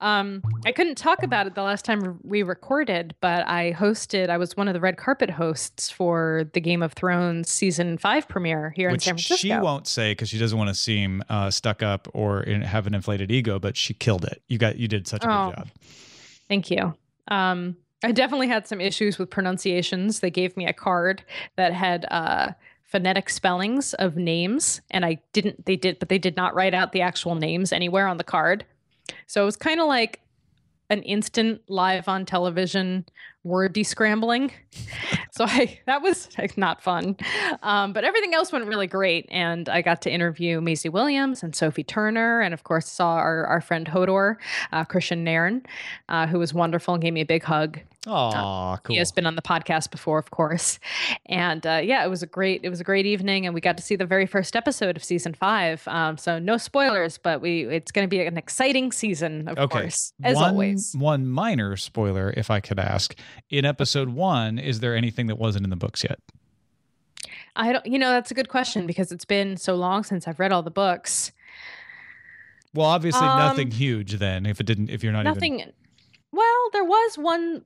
[0.00, 4.30] Um, I couldn't talk about it the last time we recorded, but I hosted.
[4.30, 8.28] I was one of the red carpet hosts for the Game of Thrones season five
[8.28, 9.36] premiere here in San Francisco.
[9.36, 12.86] she won't say because she doesn't want to seem uh, stuck up or in, have
[12.86, 13.58] an inflated ego.
[13.58, 14.42] But she killed it.
[14.48, 15.50] You got you did such a Oh.
[15.50, 15.68] good job.
[16.48, 16.94] Thank you.
[17.28, 20.20] Um, I definitely had some issues with pronunciations.
[20.20, 21.24] They gave me a card
[21.56, 22.52] that had uh,
[22.86, 25.66] phonetic spellings of names, and I didn't.
[25.66, 28.64] They did, but they did not write out the actual names anywhere on the card.
[29.26, 30.20] So it was kind of like
[30.88, 33.04] an instant live on television
[33.46, 34.50] word descrambling.
[35.30, 37.16] so I that was not fun.
[37.62, 41.54] Um, but everything else went really great, and I got to interview Maisie Williams and
[41.54, 44.36] Sophie Turner, and of course saw our our friend Hodor,
[44.72, 45.62] uh, Christian Nairn,
[46.08, 47.80] uh, who was wonderful and gave me a big hug.
[48.08, 48.94] Aw, cool.
[48.94, 50.78] He has been on the podcast before, of course,
[51.26, 53.76] and uh, yeah, it was a great it was a great evening, and we got
[53.78, 55.82] to see the very first episode of season five.
[55.88, 59.80] Um, so no spoilers, but we it's going to be an exciting season, of Okay.
[59.80, 60.94] course, as one, always.
[60.96, 63.16] One minor spoiler, if I could ask.
[63.50, 66.18] In episode one, is there anything that wasn't in the books yet?
[67.54, 67.86] I don't.
[67.86, 70.62] You know, that's a good question because it's been so long since I've read all
[70.62, 71.32] the books.
[72.74, 74.44] Well, obviously Um, nothing huge then.
[74.46, 75.72] If it didn't, if you're not even Nothing.
[76.32, 77.64] Well, there was one.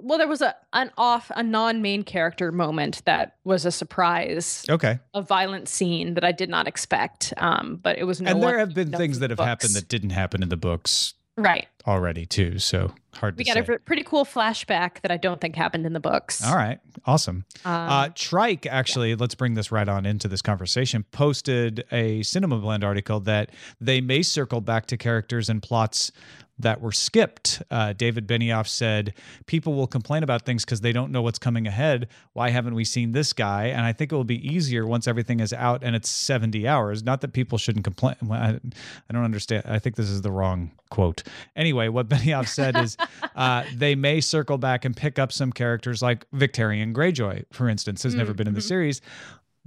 [0.00, 4.64] Well, there was a an off a non main character moment that was a surprise,
[4.68, 4.98] okay.
[5.14, 7.32] a violent scene that I did not expect.
[7.36, 9.88] Um, but it was no and one there have been things that have happened that
[9.88, 11.66] didn't happen in the books right.
[11.86, 12.58] already too.
[12.58, 13.74] So hard We to got say.
[13.74, 16.44] a pretty cool flashback that I don't think happened in the books.
[16.44, 17.44] All right, awesome.
[17.64, 21.04] Um, Uh, Trike actually, let's bring this right on into this conversation.
[21.10, 26.12] Posted a Cinema Blend article that they may circle back to characters and plots
[26.58, 27.62] that were skipped.
[27.70, 29.14] Uh, David Benioff said,
[29.46, 32.08] "People will complain about things because they don't know what's coming ahead.
[32.32, 35.40] Why haven't we seen this guy?" And I think it will be easier once everything
[35.40, 37.02] is out and it's seventy hours.
[37.02, 38.16] Not that people shouldn't complain.
[38.22, 39.64] Well, I, I don't understand.
[39.66, 41.22] I think this is the wrong quote.
[41.56, 42.96] Anyway, what Benioff said is
[43.36, 48.02] uh, they may circle back and pick up some characters like Victarion Greyjoy, for instance,
[48.02, 48.68] has never been in the Mhm.
[48.68, 49.00] series.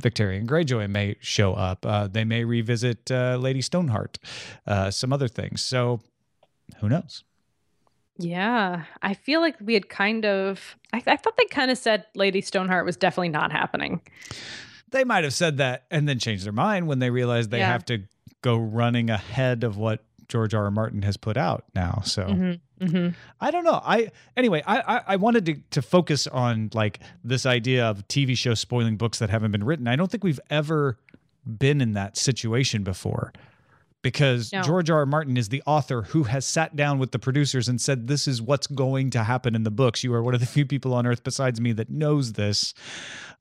[0.02, 1.86] Victarion Greyjoy may show up.
[1.86, 4.18] Uh, they may revisit uh, Lady Stoneheart,
[4.66, 5.62] uh, some other things.
[5.62, 6.02] So
[6.80, 7.24] who knows?
[8.18, 10.76] yeah, I feel like we had kind of.
[10.94, 14.02] I, I thought they kind of said Lady Stoneheart was definitely not happening.
[14.92, 17.72] They might have said that and then changed their mind when they realized they Yeah.
[17.72, 18.04] have to
[18.42, 20.66] go running ahead of what George R.
[20.66, 20.72] R.
[20.72, 22.02] Martin has put out now.
[22.06, 22.86] So Mm-hmm.
[22.86, 23.10] Mm-hmm.
[23.40, 23.80] I don't know.
[23.84, 28.36] I anyway, I, I I wanted to to focus on like this idea of TV
[28.38, 29.88] shows spoiling books that haven't been written.
[29.88, 30.98] I don't think we've ever
[31.46, 33.34] been in that situation before.
[34.04, 34.64] Because No.
[34.64, 35.00] George R.
[35.00, 35.06] R.
[35.06, 38.42] Martin is the author who has sat down with the producers and said, This is
[38.42, 40.04] what's going to happen in the books.
[40.04, 42.74] You are one of the few people on earth besides me that knows this.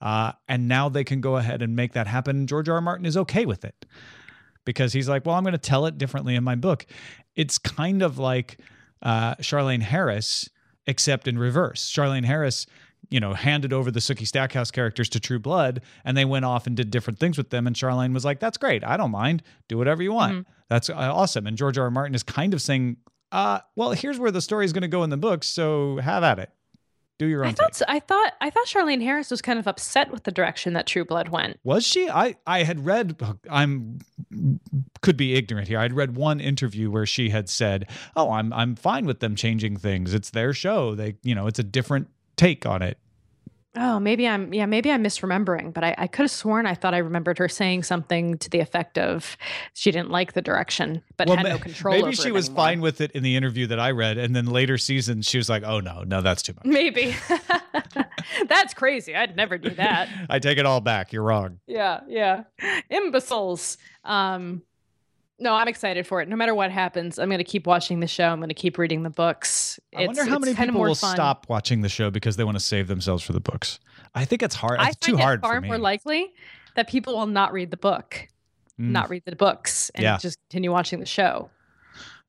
[0.00, 2.36] Uh, and now they can go ahead and make that happen.
[2.36, 2.74] And George R.
[2.76, 2.80] R.
[2.80, 3.86] Martin is okay with it
[4.64, 6.86] because he's like, well, I'm going to tell it differently in my book.
[7.36, 8.58] It's kind of like
[9.02, 10.48] uh, Charlaine Harris,
[10.86, 11.90] except in reverse.
[11.90, 12.66] Charlaine Harris,
[13.08, 16.66] you know, handed over the Sookie Stackhouse characters to True Blood, and they went off
[16.66, 17.66] and did different things with them.
[17.66, 18.84] And Charlaine was like, "That's great.
[18.84, 19.42] I don't mind.
[19.68, 20.46] Do whatever you want.
[20.68, 21.84] That's uh, awesome." And George R.
[21.84, 21.90] R.
[21.90, 22.98] Martin is kind of saying,
[23.32, 25.42] uh, "Well, here's where the story is going to go in the book.
[25.44, 26.50] So have at it.
[27.18, 27.82] Do your own I thing." thought.
[27.88, 28.32] I thought.
[28.40, 31.58] I thought Charlaine Harris was kind of upset with the direction that True Blood went.
[31.64, 32.08] Was she?
[32.08, 33.20] I I had read.
[33.50, 33.98] I'm
[35.02, 35.78] could be ignorant here.
[35.80, 39.78] I'd read one interview where she had said, "Oh, I'm I'm fine with them changing
[39.78, 40.14] things.
[40.14, 40.94] It's their show.
[40.94, 42.08] They, you know, it's a different
[42.40, 42.98] take on it."
[43.76, 44.52] Oh, maybe I'm.
[44.52, 45.72] Yeah, maybe I'm misremembering.
[45.72, 48.58] But I, I could have sworn I thought I remembered her saying something to the
[48.58, 49.36] effect of
[49.74, 51.94] she didn't like the direction, but had no control.
[51.94, 52.64] maybe she was anymore.
[52.64, 55.48] fine with it in the interview that I read, and then later seasons she was
[55.48, 56.64] like, "Oh no, no, that's too much.
[56.64, 57.14] Maybe.
[58.48, 59.16] That's crazy.
[59.16, 60.08] I'd never do that.
[60.30, 61.12] I take it all back.
[61.12, 62.44] You're wrong." Yeah, yeah.
[62.90, 63.78] Imbeciles.
[64.04, 64.62] Um
[65.40, 66.28] no, I'm excited for it.
[66.28, 68.28] No matter what happens, I'm going to keep watching the show.
[68.28, 69.80] I'm going to keep reading the books.
[69.96, 71.14] I wonder how many people will fun.
[71.14, 73.80] stop watching the show because they want to save themselves for the books.
[74.14, 74.78] I think it's hard.
[74.80, 76.32] I It's too hard far more likely
[76.76, 78.28] that people will not read the book,
[78.78, 78.90] Mm.
[78.92, 80.16] not read the books, and Yeah.
[80.18, 81.50] just continue watching the show.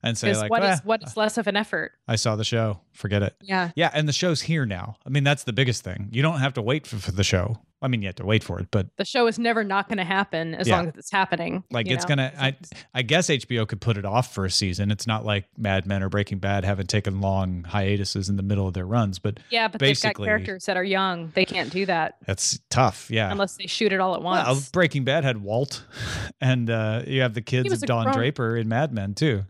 [0.04, 1.94] And say like, what is "Eh, what is less of an effort?
[2.08, 2.80] I saw the show.
[2.94, 3.36] Forget it.
[3.42, 3.72] Yeah.
[3.76, 4.96] Yeah, and the show's here now.
[5.06, 6.10] I mean, that's the biggest thing.
[6.12, 7.58] You don't have to wait for, for the show.
[7.84, 9.98] I mean, you have to wait for it, but The show is never not going
[9.98, 10.76] to happen as Yeah.
[10.78, 11.64] long as it's happening.
[11.72, 12.32] like it's gonna.
[12.38, 12.56] I
[12.94, 14.92] I guess HBO could put it off for a season.
[14.92, 18.68] It's not like Mad Men or Breaking Bad haven't taken long hiatuses in the middle
[18.68, 21.32] of their runs, but yeah, but they've got characters that are young.
[21.34, 23.10] They can't do that that's tough.
[23.10, 23.32] Yeah.
[23.32, 24.46] unless they shoot it all at once.
[24.48, 25.84] well, Breaking Bad had Walt,
[26.40, 29.46] and uh, you have the kids of Don grown- Draper in Mad Men too.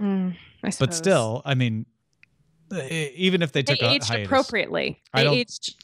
[0.00, 0.36] Mm,
[0.78, 1.86] But still, I mean,
[2.72, 5.00] even if they they took a aged hiatus, appropriately.
[5.14, 5.74] They aged.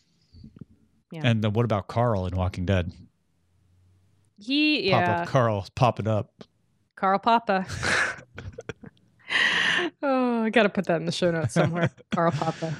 [1.12, 1.22] Yeah.
[1.24, 2.92] And then what about Carl in Walking Dead?
[4.38, 5.20] He Pop yeah.
[5.22, 6.44] up Carl popping up.
[6.96, 7.66] Carl Papa.
[10.02, 11.90] oh, I gotta put that in the show notes somewhere.
[12.14, 12.74] Carl Papa.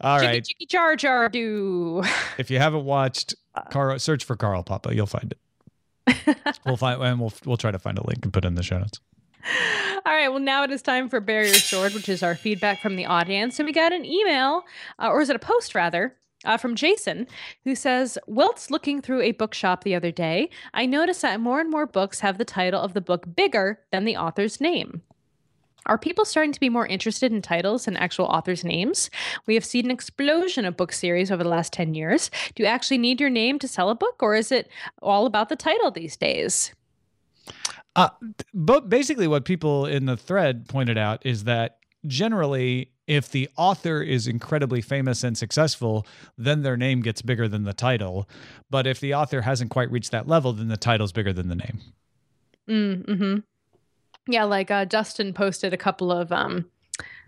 [0.00, 0.44] All Chicky right.
[0.44, 2.02] Chicky Jar Jar do.
[2.38, 3.62] If you haven't watched Uh.
[3.70, 4.94] Carl, search for Carl Papa.
[4.94, 5.38] You'll find it.
[6.64, 8.62] We'll find and we'll we'll try to find a link and put it in the
[8.62, 9.00] show notes.
[10.04, 12.96] All right, well, now it is time for Barrier Sword, which is our feedback from
[12.96, 13.58] the audience.
[13.58, 14.64] And we got an email,
[14.98, 17.26] uh, or is it a post rather, uh, from Jason,
[17.64, 21.70] who says, Whilst looking through a bookshop the other day, I noticed that more and
[21.70, 25.02] more books have the title of the book bigger than the author's name.
[25.86, 29.08] Are people starting to be more interested in titles than actual authors' names?
[29.46, 32.30] We have seen an explosion of book series over the last 10 years.
[32.56, 34.68] Do you actually need your name to sell a book, or is it
[35.00, 36.72] all about the title these days?
[37.96, 38.10] Uh,
[38.52, 44.02] but basically, what people in the thread pointed out is that generally, if the author
[44.02, 46.06] is incredibly famous and successful,
[46.36, 48.28] then their name gets bigger than the title.
[48.70, 51.56] But if the author hasn't quite reached that level, then the title's bigger than the
[51.56, 51.80] name.
[52.68, 53.36] Mm-hmm.
[54.28, 56.66] Yeah, like uh, Justin posted a couple of um,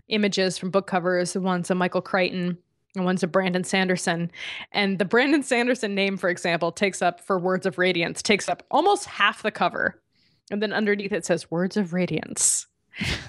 [0.09, 1.35] images from book covers.
[1.35, 2.57] One's a Michael Crichton
[2.95, 4.31] and one's a Brandon Sanderson.
[4.71, 8.63] And the Brandon Sanderson name, for example, takes up for Words of Radiance, takes up
[8.69, 10.01] almost half the cover.
[10.51, 12.67] And then underneath it says Words of Radiance.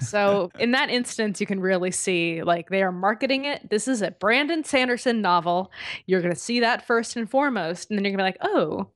[0.01, 3.69] so in that instance, you can really see like they are marketing it.
[3.69, 5.71] This is a Brandon Sanderson novel.
[6.05, 7.89] You're going to see that first and foremost.
[7.89, 8.87] And then you're going to be like, oh,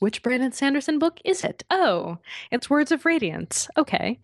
[0.00, 1.64] which Brandon Sanderson book is it?
[1.70, 2.18] Oh,
[2.50, 3.68] it's Words of Radiance.
[3.76, 4.20] Okay.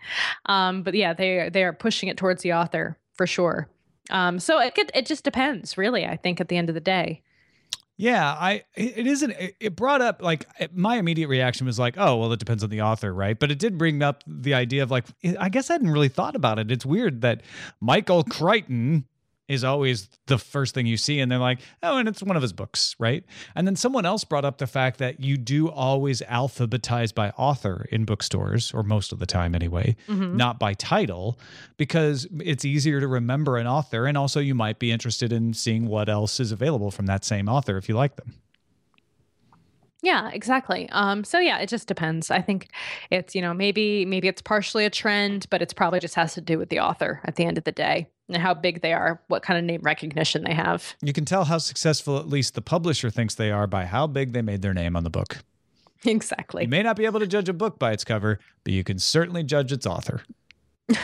[0.46, 3.68] Um, but yeah, they, they are pushing it towards the author for sure.
[4.10, 6.04] Um, so it it just depends, really.
[6.04, 7.22] I think at the end of the day.
[7.96, 12.32] Yeah, I it isn't it brought up like my immediate reaction was like, "Oh, well
[12.32, 15.04] it depends on the author, right?" But it did bring up the idea of like
[15.38, 16.72] I guess I hadn't really thought about it.
[16.72, 17.42] It's weird that
[17.80, 19.04] Michael Crichton
[19.48, 22.42] is always the first thing you see and they're like oh and it's one of
[22.42, 26.22] his books right and then someone else brought up the fact that you do always
[26.22, 30.36] alphabetize by author in bookstores or most of the time anyway mm-hmm.
[30.36, 31.38] not by title
[31.76, 35.86] because it's easier to remember an author and also you might be interested in seeing
[35.86, 38.34] what else is available from that same author if you like them
[40.02, 40.86] yeah, exactly.
[40.90, 42.30] Um, so yeah, it just depends.
[42.30, 42.68] I think
[43.10, 46.42] it's, you know, maybe maybe it's partially a trend, but it's probably just has to
[46.42, 49.20] do with the author at the end of the day and how big they are,
[49.28, 50.94] what kind of name recognition they have.
[51.02, 54.32] You can tell how successful at least the publisher thinks they are by how big
[54.32, 55.38] they made their name on the book.
[56.04, 56.62] Exactly.
[56.62, 58.98] You may not be able to judge a book by its cover, but you can
[58.98, 60.22] certainly judge its author.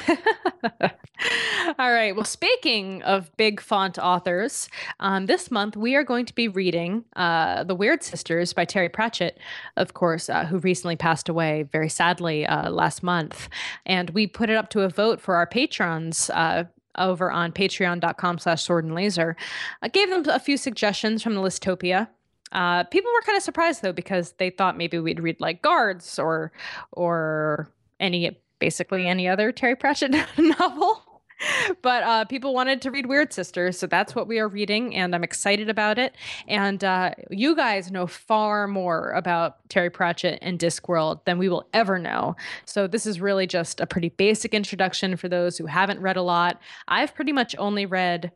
[1.78, 2.14] All right.
[2.14, 7.04] Well, speaking of big font authors, um, this month we are going to be reading
[7.16, 9.38] uh, The Wyrd Sisters by Terry Pratchett,
[9.76, 13.48] of course, uh, who recently passed away very sadly uh, last month.
[13.86, 16.64] And we put it up to a vote for our patrons uh,
[16.96, 19.36] over on patreon.com slash sword and laser.
[19.82, 22.08] I gave them a few suggestions from the Listopia.
[22.52, 26.18] Uh, people were kind of surprised though because they thought maybe we'd read like guards
[26.18, 26.50] or
[26.92, 27.68] or
[28.00, 31.09] any basically any other Terry Pratchett novel.
[31.82, 35.14] but uh, people wanted to read Wyrd Sisters, so that's what we are reading, and
[35.14, 36.14] I'm excited about it.
[36.48, 41.66] And uh, you guys know far more about Terry Pratchett and Discworld than we will
[41.72, 42.36] ever know.
[42.64, 46.22] So this is really just a pretty basic introduction for those who haven't read a
[46.22, 46.60] lot.
[46.88, 48.32] I've pretty much only read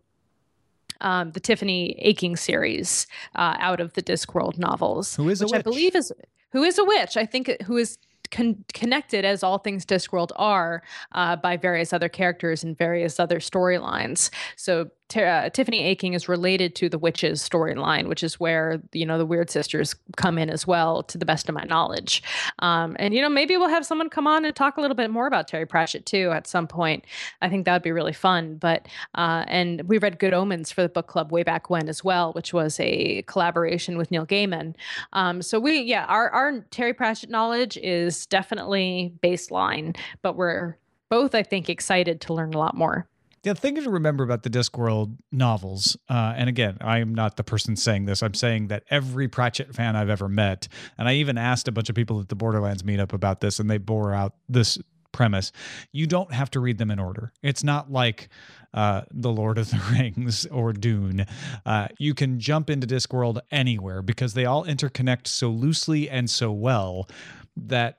[1.00, 5.54] um, the Tiffany Aching series uh, out of the Discworld novels, who is a which
[5.54, 6.12] I believe is
[6.52, 7.16] who is a witch.
[7.16, 7.98] I think who is
[8.30, 10.82] con- connected as all things Discworld are
[11.12, 14.30] uh, by various other characters and various other storylines.
[14.56, 19.18] So uh, Tiffany Aching is related to the witches storyline, which is where you know
[19.18, 22.22] the Wyrd Sisters come in as well, to the best of my knowledge.
[22.60, 25.10] Um, and you know maybe we'll have someone come on and talk a little bit
[25.10, 27.04] more about Terry Pratchett too at some point.
[27.42, 28.56] I think that would be really fun.
[28.56, 32.02] But uh, and we read Good Omens for the book club way back when as
[32.02, 34.74] well, which was a collaboration with Neil Gaiman.
[35.12, 40.76] Um, so we yeah our our Terry Pratchett knowledge is definitely baseline, but we're
[41.10, 43.06] both I think excited to learn a lot more.
[43.44, 47.44] The thing to remember about the Discworld novels, uh, and again, I am not the
[47.44, 48.22] person saying this.
[48.22, 51.90] I'm saying that every Pratchett fan I've ever met, and I even asked a bunch
[51.90, 54.78] of people at the Borderlands meetup about this, and they bore out this
[55.12, 55.52] premise.
[55.92, 57.32] You don't have to read them in order.
[57.42, 58.30] It's not like
[58.72, 61.26] uh, The Lord of the Rings or Dune.
[61.66, 66.50] Uh, you can jump into Discworld anywhere because they all interconnect so loosely and so
[66.50, 67.08] well
[67.56, 67.98] that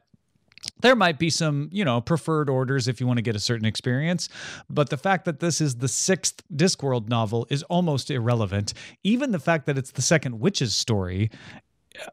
[0.81, 3.65] there might be some, you know, preferred orders if you want to get a certain
[3.65, 4.29] experience,
[4.69, 8.73] but the fact that this is the sixth Discworld novel is almost irrelevant.
[9.03, 11.29] Even the fact that it's the second witch's story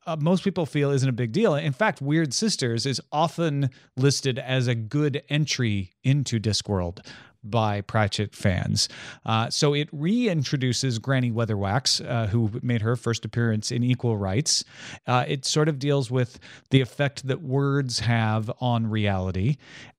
[0.06, 1.54] uh, most people feel isn't a big deal.
[1.54, 7.04] In fact, Wyrd Sisters is often listed as a good entry into Discworld
[7.44, 8.88] by Pratchett fans.
[9.24, 14.64] Uh, so it reintroduces Granny Weatherwax, uh, who made her first appearance in Equal Rites.
[15.06, 16.38] Uh, it sort of deals with
[16.70, 19.56] the effect that words have on reality.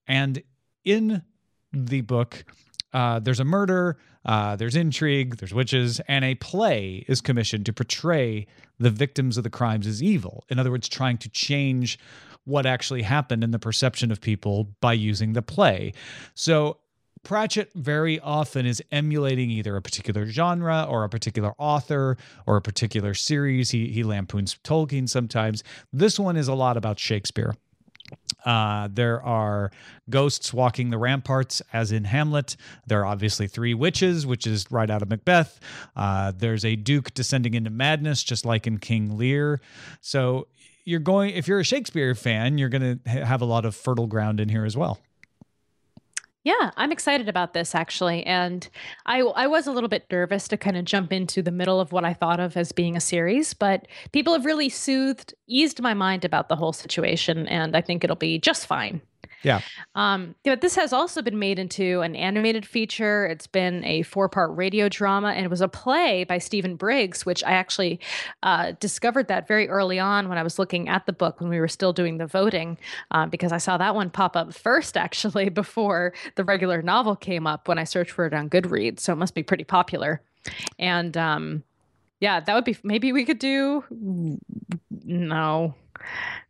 [0.07, 0.41] And
[0.83, 1.23] in
[1.71, 2.45] the book,
[2.93, 7.73] uh, there's a murder, uh, there's intrigue, there's witches, and a play is commissioned to
[7.73, 8.45] portray
[8.79, 10.45] the victims of the crimes as evil.
[10.49, 11.97] In other words, trying to change
[12.45, 15.93] what actually happened in the perception of people by using the play.
[16.33, 16.77] So
[17.23, 22.61] Pratchett very often is emulating either a particular genre or a particular author or a
[22.61, 23.71] particular series.
[23.71, 25.63] He, he lampoons Tolkien sometimes.
[25.91, 27.55] This one is a lot about Shakespeare.
[28.45, 29.71] Uh, there are
[30.09, 32.57] ghosts walking the ramparts, as in Hamlet.
[32.85, 35.59] There are obviously three witches, which is right out of Macbeth.
[35.95, 39.61] Uh, there's a duke descending into madness, just like in King Lear.
[40.01, 40.47] So
[40.83, 44.07] you're going, if you're a Shakespeare fan, you're going to have a lot of fertile
[44.07, 44.99] ground in here as well.
[46.43, 48.25] Yeah, I'm excited about this actually.
[48.25, 48.67] And
[49.05, 51.91] I I was a little bit nervous to kind of jump into the middle of
[51.93, 55.93] what I thought of as being a series, but people have really soothed, eased my
[55.93, 59.01] mind about the whole situation and I think it'll be just fine.
[59.43, 59.61] Yeah.
[59.95, 63.25] Um, but this has also been made into an animated feature.
[63.25, 67.25] It's been a four part radio drama, and it was a play by Stephen Briggs,
[67.25, 67.99] which I actually
[68.41, 71.59] uh, discovered that very early on when I was looking at the book when we
[71.59, 72.77] were still doing the voting,
[73.11, 77.45] uh, because I saw that one pop up first, actually, before the regular novel came
[77.45, 79.01] up when I searched for it on Goodreads.
[79.01, 80.21] So it must be pretty popular.
[80.79, 81.63] And um,
[82.19, 83.83] yeah, that would be maybe we could do.
[85.03, 85.75] No,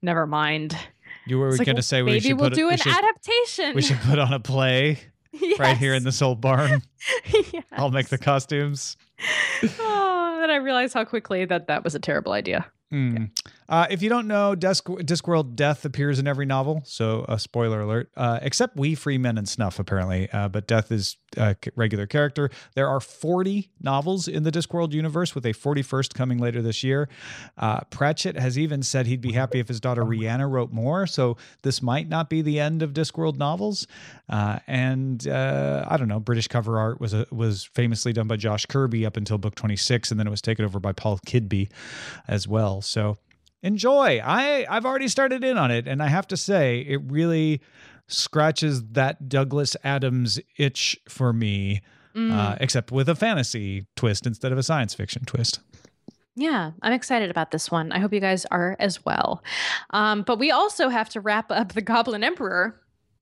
[0.01, 0.77] never mind.
[1.25, 3.75] You were going to say we maybe should we'll put do we an should, adaptation.
[3.75, 4.99] we should put on a play
[5.59, 6.81] right here in this old barn.
[7.31, 7.63] Yes.
[7.71, 8.97] I'll make the costumes.
[9.79, 12.65] oh, and I realized how quickly that that was a terrible idea.
[12.93, 13.25] Hmm.
[13.67, 17.81] Uh, if you don't know, Disc- Discworld death appears in every novel, so a spoiler
[17.81, 18.11] alert.
[18.15, 20.29] Uh, except Wee, Free Men, and Snuff, apparently.
[20.31, 22.51] Uh, but death is a c- regular character.
[22.75, 27.09] There are 40 novels in the Discworld universe, with a 41st coming later this year.
[27.57, 31.37] Uh, Pratchett has even said he'd be happy if his daughter Rhianna wrote more, so
[31.63, 33.87] this might not be the end of Discworld novels.
[34.29, 38.35] Uh, and uh, I don't know, British cover art was a, was famously done by
[38.35, 41.69] Josh Kirby up until book 26, and then it was taken over by Paul Kidby
[42.27, 42.82] as well.
[42.85, 43.17] So
[43.61, 44.19] enjoy.
[44.23, 47.61] I I've already started in on it, and I have to say it really
[48.07, 51.81] scratches that Douglas Adams itch for me,
[52.15, 52.31] Mm.
[52.31, 55.59] uh, except with a fantasy twist instead of a science fiction twist.
[56.35, 57.91] Yeah, I'm excited about this one.
[57.91, 59.43] I hope you guys are as well.
[59.91, 62.79] Um, but we also have to wrap up the Goblin Emperor.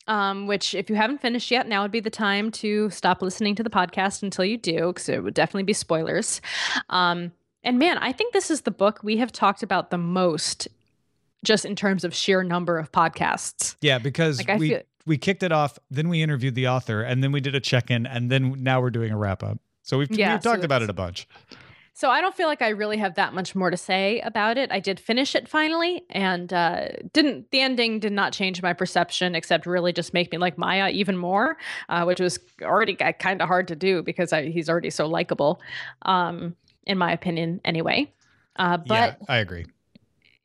[0.08, 3.54] Um, which, if you haven't finished yet, now would be the time to stop listening
[3.56, 6.42] to the podcast until you do, because it would definitely be spoilers.
[6.90, 7.32] Um,
[7.64, 10.68] and man, I think this is the book we have talked about the most,
[11.44, 13.76] just in terms of sheer number of podcasts.
[13.82, 17.24] Yeah, because Like, we feel- we kicked it off, then we interviewed the author, and
[17.24, 19.58] then we did a check in, and then now we're doing a wrap up.
[19.82, 21.28] So we've, Yeah, we've so talked about it a bunch.
[21.94, 24.72] So I don't feel like I really have that much more to say about it.
[24.72, 29.36] I did finish it finally, and uh, didn't the ending did not change my perception,
[29.36, 31.58] except really just make me like Maia even more,
[31.90, 35.62] uh, which was already kind of hard to do because I, he's already so likable,
[36.04, 36.56] um,
[36.86, 38.12] in my opinion, anyway.
[38.56, 39.66] Uh, but yeah, I agree.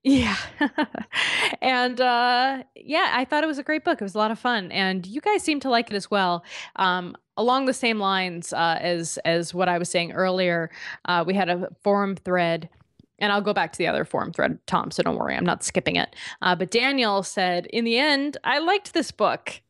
[0.05, 0.37] yeah.
[1.61, 4.01] and uh, yeah, I thought it was a great book.
[4.01, 4.71] It was a lot of fun.
[4.73, 6.45] And you guys seem to like it as well.
[6.77, 10.71] Um, along the same lines uh, as as what I was saying earlier,
[11.07, 12.69] uh, we had a forum thread.
[13.19, 15.65] And I'll go back to the other forum thread, Tom, so don't worry, I'm not
[15.65, 16.15] skipping it.
[16.43, 19.63] Uh, but Daniel said, in the end, I liked this book.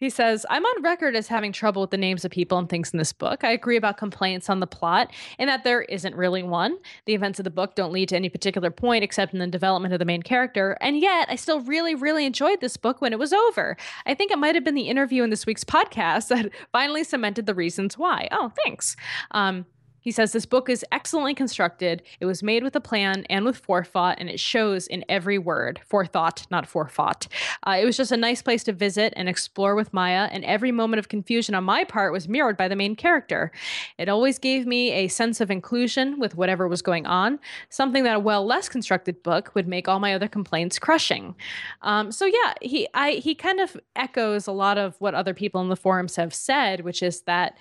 [0.00, 2.92] He says, I'm on record as having trouble with the names of people and things
[2.92, 3.44] in this book.
[3.44, 6.78] I agree about complaints on the plot and that there isn't really one.
[7.04, 9.92] The events of the book don't lead to any particular point except in the development
[9.92, 10.78] of the main character.
[10.80, 13.76] And yet, I still really, really enjoyed this book when it was over.
[14.06, 17.44] I think it might have been the interview in this week's podcast that finally cemented
[17.44, 18.26] the reasons why.
[18.32, 18.96] Oh, thanks.
[19.32, 19.66] Um,
[20.00, 22.02] he says this book is excellently constructed.
[22.20, 25.80] It was made with a plan and with forethought, and it shows in every word.
[25.86, 27.26] Forethought, not forethought.
[27.66, 30.72] Uh, it was just a nice place to visit and explore with Maia, and every
[30.72, 33.52] moment of confusion on my part was mirrored by the main character.
[33.98, 37.38] It always gave me a sense of inclusion with whatever was going on,
[37.68, 41.34] something that a well less constructed book would make all my other complaints crushing.
[41.82, 45.60] Um, so yeah, he I he kind of echoes a lot of what other people
[45.60, 47.56] in the forums have said, which is that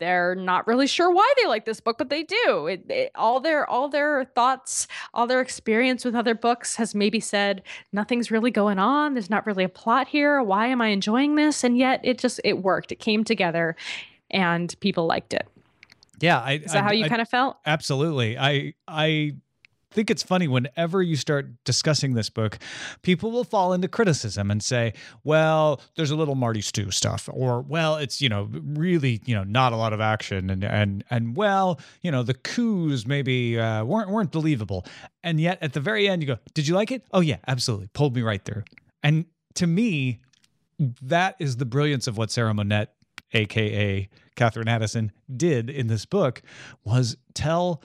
[0.00, 2.66] they're not really sure why they like this book, but they do.
[2.66, 7.20] It, it, all their all their thoughts, all their experience with other books has maybe
[7.20, 9.14] said nothing's really going on.
[9.14, 10.42] There's not really a plot here.
[10.42, 11.62] Why am I enjoying this?
[11.62, 12.90] And yet it just it worked.
[12.90, 13.76] It came together,
[14.30, 15.46] and people liked it.
[16.20, 17.58] Yeah, I, Is that how you kind of felt?
[17.64, 18.36] Absolutely.
[18.36, 19.32] I I
[19.90, 22.58] think it's funny whenever you start discussing this book,
[23.02, 27.60] people will fall into criticism and say, "Well, there's a little Marty Stew stuff," or
[27.60, 31.36] "Well, it's you know really you know not a lot of action," and and and
[31.36, 34.86] well, you know the coups maybe uh, weren't weren't believable,
[35.22, 37.88] and yet at the very end you go, "Did you like it?" Oh yeah, absolutely,
[37.88, 38.62] pulled me right through.
[39.02, 39.24] And
[39.54, 40.20] to me,
[41.02, 42.94] that is the brilliance of what Sarah Monette,
[43.32, 46.42] aka Katherine Addison, did in this book
[46.84, 47.82] was tell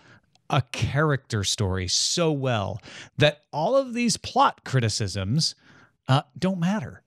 [0.50, 2.82] a character story so well
[3.18, 5.56] that all of these plot criticisms
[6.08, 7.02] uh, don't matter.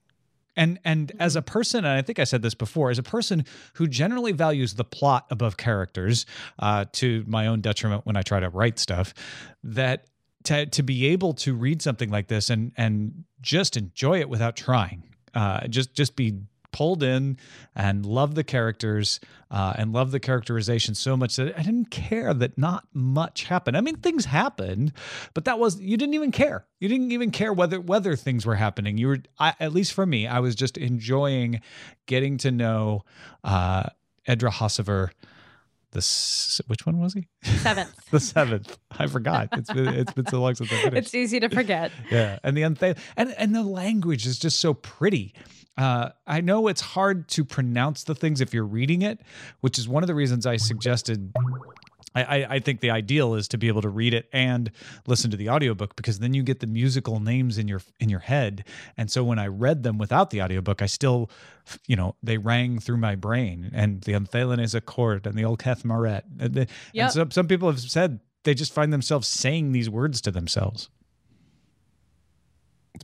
[0.57, 3.45] And and as a person, and I think I said this before, as a person
[3.74, 6.26] who generally values the plot above characters,
[6.59, 9.14] uh, to my own detriment when I try to write stuff,
[9.62, 10.07] that
[10.45, 14.57] to to be able to read something like this and and just enjoy it without
[14.57, 16.34] trying, uh, just just be
[16.79, 17.37] pulled in
[17.74, 19.18] and love the characters
[19.51, 23.76] uh, and love the characterization so much that I didn't care that not much happened.
[23.76, 24.93] I mean, things happened,
[25.35, 26.66] but that was you didn't even care.
[26.79, 28.97] You didn't even care whether whether things were happening.
[28.97, 31.62] You were, I, at least for me, I was just enjoying
[32.07, 33.03] getting to know
[33.43, 33.89] uh,
[34.29, 35.11] Edrehasivar.
[35.91, 37.26] This which one was he?
[37.43, 37.93] Seventh.
[38.12, 38.79] the seventh.
[38.97, 39.49] I forgot.
[39.53, 40.97] It's been it's been so long since I finished.
[40.97, 41.91] it's easy to forget.
[42.09, 42.76] Yeah, and the and
[43.16, 45.35] and the language is just so pretty.
[45.79, 49.20] Uh, I know it's hard to pronounce the things if you're reading it,
[49.61, 51.33] which is one of the reasons I suggested.
[52.14, 54.72] I, I, I think the ideal is to be able to read it and
[55.07, 58.20] listen to the audiobook because then you get the musical names in your in your
[58.20, 58.64] head.
[58.97, 61.31] And so when I read them without the audiobook, I still,
[61.87, 63.70] you know, they rang through my brain.
[63.72, 66.22] And the Untheileneise Court and the Alcethmeret.
[66.41, 67.05] And, the, Yep.
[67.05, 70.89] and some, some people have said they just find themselves saying these words to themselves.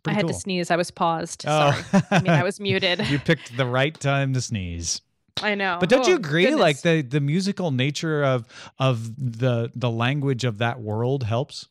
[0.07, 0.29] I had cool.
[0.31, 0.71] to sneeze.
[0.71, 1.45] I was paused.
[1.47, 1.73] Oh.
[1.91, 2.05] Sorry.
[2.11, 3.07] I mean, I was muted.
[3.09, 5.01] you picked the right time to sneeze.
[5.43, 5.79] I know.
[5.81, 6.45] But don't you Oh, agree?
[6.45, 6.61] goodness.
[6.61, 8.47] Like the the musical nature of
[8.79, 11.69] of the the language of that world helps.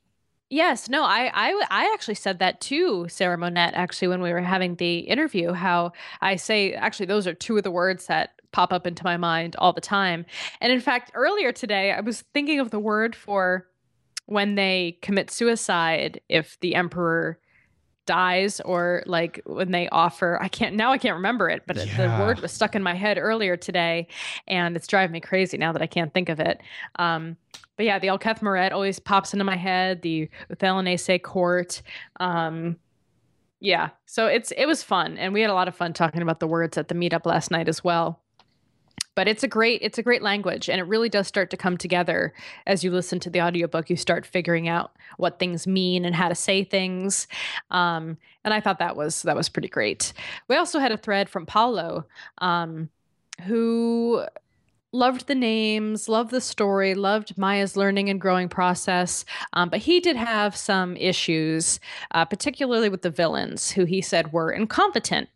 [0.50, 4.40] Yes, no, I, I, I actually said that to Sarah Monette actually when we were
[4.42, 5.52] having the interview.
[5.54, 9.18] How I say actually those are two of the words that pop up into my
[9.18, 10.26] mind all the time.
[10.62, 13.66] And in fact, earlier today I was thinking of the word for
[14.28, 17.40] when they commit suicide if the emperor
[18.06, 21.90] dies or like when they offer I can't now I can't remember it but it-
[21.98, 24.08] the word was stuck in my head earlier today
[24.48, 26.60] and it's driving me crazy now that I can't think of it.
[26.98, 27.38] Um
[27.78, 31.82] but yeah the Alcethmeret always pops into my head the Untheileneise court
[32.20, 32.78] um
[33.60, 36.40] yeah so it's it was fun and we had a lot of fun talking about
[36.40, 38.23] the words at the meetup last night as well
[39.16, 41.78] but it's a great it's a great language and it really does start to come
[41.78, 42.34] together
[42.66, 46.28] as you listen to the audiobook you start figuring out what things mean and how
[46.28, 47.28] to say things
[47.72, 50.14] um, and i thought that was that was pretty great.
[50.48, 52.06] We also had a thread from paulo
[52.40, 52.90] um,
[53.44, 54.24] who
[54.92, 60.00] loved the names loved the story loved maia's learning and growing process um, but he
[60.00, 61.80] did have some issues
[62.12, 65.30] uh, particularly with the villains who he said were incompetent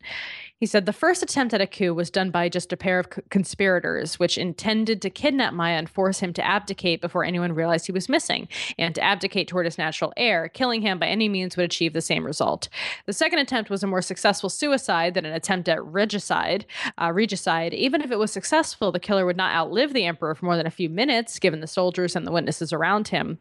[0.58, 3.08] he said the first attempt at a coup was done by just a pair of
[3.30, 7.92] conspirators, which intended to kidnap Maia and force him to abdicate before anyone realized he
[7.92, 10.48] was missing, and to abdicate toward his natural heir.
[10.48, 12.68] Killing him by any means would achieve the same result.
[13.06, 16.66] The second attempt was a more successful suicide than an attempt at regicide.
[17.00, 17.72] Uh, regicide.
[17.72, 20.66] Even if it was successful, the killer would not outlive the emperor for more than
[20.66, 23.38] a few minutes, given the soldiers and the witnesses around him.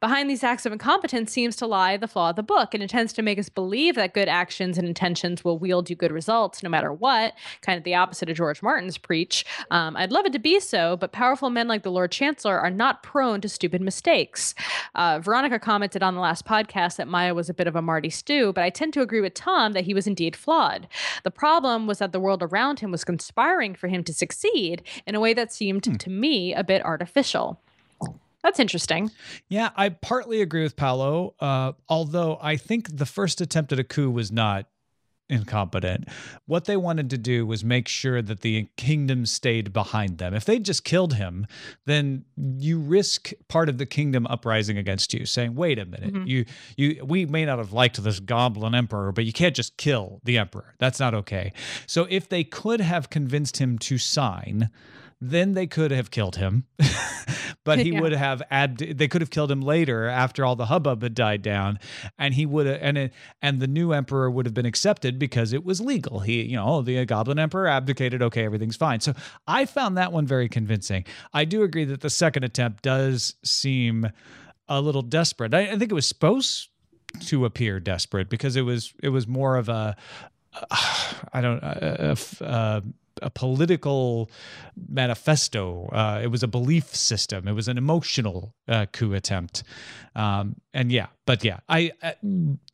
[0.00, 2.74] Behind these acts of incompetence seems to lie the flaw of the book.
[2.74, 6.12] It intends to make us believe that good actions and intentions will wield you good
[6.12, 9.44] results no matter what, kind of the opposite of George Martin's preach.
[9.70, 12.70] Um, I'd love it to be so, but powerful men like the Lord Chancellor are
[12.70, 14.54] not prone to stupid mistakes.
[14.94, 18.10] Uh, Veronica commented on the last podcast that Maia was a bit of a Marty
[18.10, 20.88] Stew, but I tend to agree with Tom that he was indeed flawed.
[21.22, 25.14] The problem was that the world around him was conspiring for him to succeed in
[25.14, 27.60] a way that seemed to me a bit artificial.
[28.42, 29.10] That's interesting.
[29.48, 31.34] Yeah, I partly agree with Paolo.
[31.38, 34.66] Uh, although I think the first attempt at a coup was not
[35.32, 36.08] incompetent.
[36.46, 40.34] What they wanted to do was make sure that the kingdom stayed behind them.
[40.34, 41.46] If they just killed him,
[41.86, 46.26] then you risk part of the kingdom uprising against you, saying, "Wait a minute, Mhm.
[46.28, 46.44] you
[46.76, 50.38] you we may not have liked this goblin emperor, but you can't just kill the
[50.38, 50.74] emperor.
[50.78, 51.52] That's not okay."
[51.86, 54.70] So if they could have convinced him to sign,
[55.24, 56.64] then they could have killed him.
[57.64, 58.00] but he Yeah.
[58.00, 61.42] would have abd- they could have killed him later after all the hubbub had died
[61.42, 61.78] down.
[62.18, 65.52] And he would have and it, and the new emperor would have been accepted because
[65.52, 66.20] it was legal.
[66.20, 68.20] He you know the goblin emperor abdicated.
[68.20, 68.98] Okay everything's fine.
[69.00, 69.14] So
[69.46, 71.04] i found that one very convincing.
[71.32, 74.10] I do agree that the second attempt does seem
[74.68, 75.54] a little desperate.
[75.54, 76.68] I, I think it was supposed
[77.26, 79.94] to appear desperate because it was it was more of a
[81.32, 82.80] I don't a f- uh,
[83.20, 84.30] a political
[84.88, 85.88] manifesto.
[85.92, 87.46] Uh, it was a belief system.
[87.48, 89.62] It was an emotional uh, coup attempt.
[90.14, 92.14] Um, and yeah, but yeah, I, I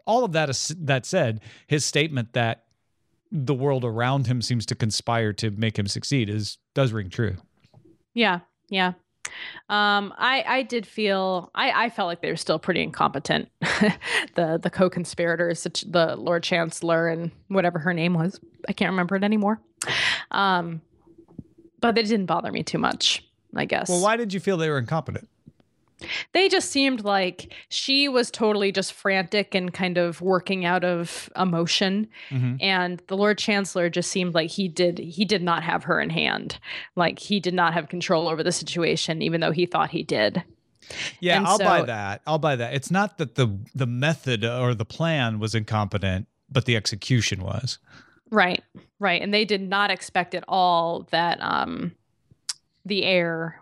[0.07, 2.65] all of that is that said, his statement that
[3.31, 7.37] the world around him seems to conspire to make him succeed is does ring true.
[8.15, 8.95] Yeah, yeah.
[9.69, 13.51] Um, I I did feel I I felt like they were still pretty incompetent.
[14.35, 19.25] the the co-conspirators, the Lord Chancellor and whatever her name was, I can't remember it
[19.25, 19.61] anymore.
[20.31, 20.81] Um,
[21.81, 23.25] but it didn't bother me too much.
[23.55, 23.89] I guess.
[23.89, 25.29] Well, why did you feel they were incompetent?
[26.33, 31.29] they just seemed like she was totally just frantic and kind of working out of
[31.35, 32.59] emotion Mhm.
[32.63, 36.09] and the lord chancellor just seemed like he did he did not have her in
[36.11, 36.61] hand
[36.95, 40.45] like he did not have control over the situation even though he thought he did
[41.21, 42.23] Yeah, And I'll buy that.
[42.29, 42.75] I'll buy that.
[42.75, 47.81] It's not that the the method or the plan was incompetent, but the execution was.
[48.31, 48.63] right
[48.99, 51.93] right and they did not expect at all that um
[52.85, 53.59] the heir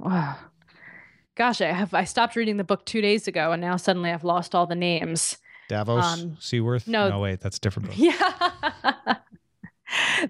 [1.35, 4.25] gosh i have i stopped reading the book two days ago and now suddenly i've
[4.25, 6.87] lost all the names Davos, Um, Seaworth.
[6.87, 7.11] no.
[7.11, 7.99] no, wait, that's a different book.
[7.99, 9.17] Yeah.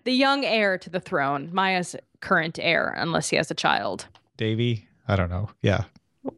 [0.04, 4.06] the young heir to the throne, Maia's current heir, unless he has a child.
[4.38, 4.88] Davy.
[5.06, 5.50] I don't know.
[5.60, 5.84] Yeah,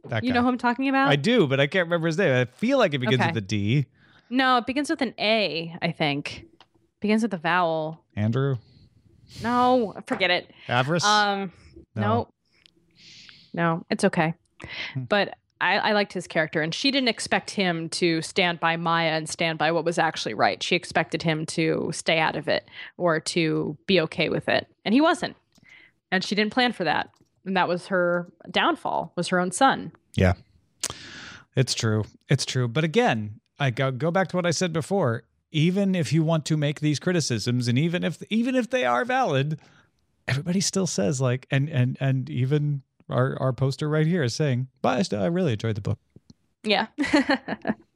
[0.09, 0.35] that You guy.
[0.35, 1.09] know who I'm talking about?
[1.11, 2.35] I do, but I can't remember his name.
[2.35, 3.29] I feel like it begins Okay.
[3.31, 3.87] with a D.
[4.31, 6.45] no, it begins with an A, I think.
[7.01, 8.05] Begins with a vowel.
[8.17, 8.57] Andrew?
[9.43, 10.51] No, forget it.
[10.69, 11.05] Avarice?
[11.05, 11.53] Um,
[11.95, 12.03] No.
[12.03, 12.29] no,
[13.55, 14.35] no, it's okay.
[14.95, 15.03] Hmm.
[15.05, 19.11] But I, I liked his character, and she didn't expect him to stand by Maia
[19.11, 20.63] and stand by what was actually right.
[20.63, 24.95] She expected him to stay out of it or to be okay with it, and
[24.95, 25.37] he wasn't.
[26.11, 27.11] And she didn't plan for that,
[27.45, 29.13] and that was her downfall.
[29.17, 29.93] Was her own son.
[30.15, 30.35] Yeah.
[31.57, 32.05] It's true.
[32.29, 32.69] It's true.
[32.69, 35.25] But again, I go, go back to what I said before.
[35.51, 39.05] Even if you want to make these criticisms and even if even if they are
[39.05, 39.61] valid,
[40.27, 44.69] everybody still says like and and and even our our poster right here is saying,
[44.83, 45.99] "But I, still, I really enjoyed the book."
[46.63, 46.89] Yeah.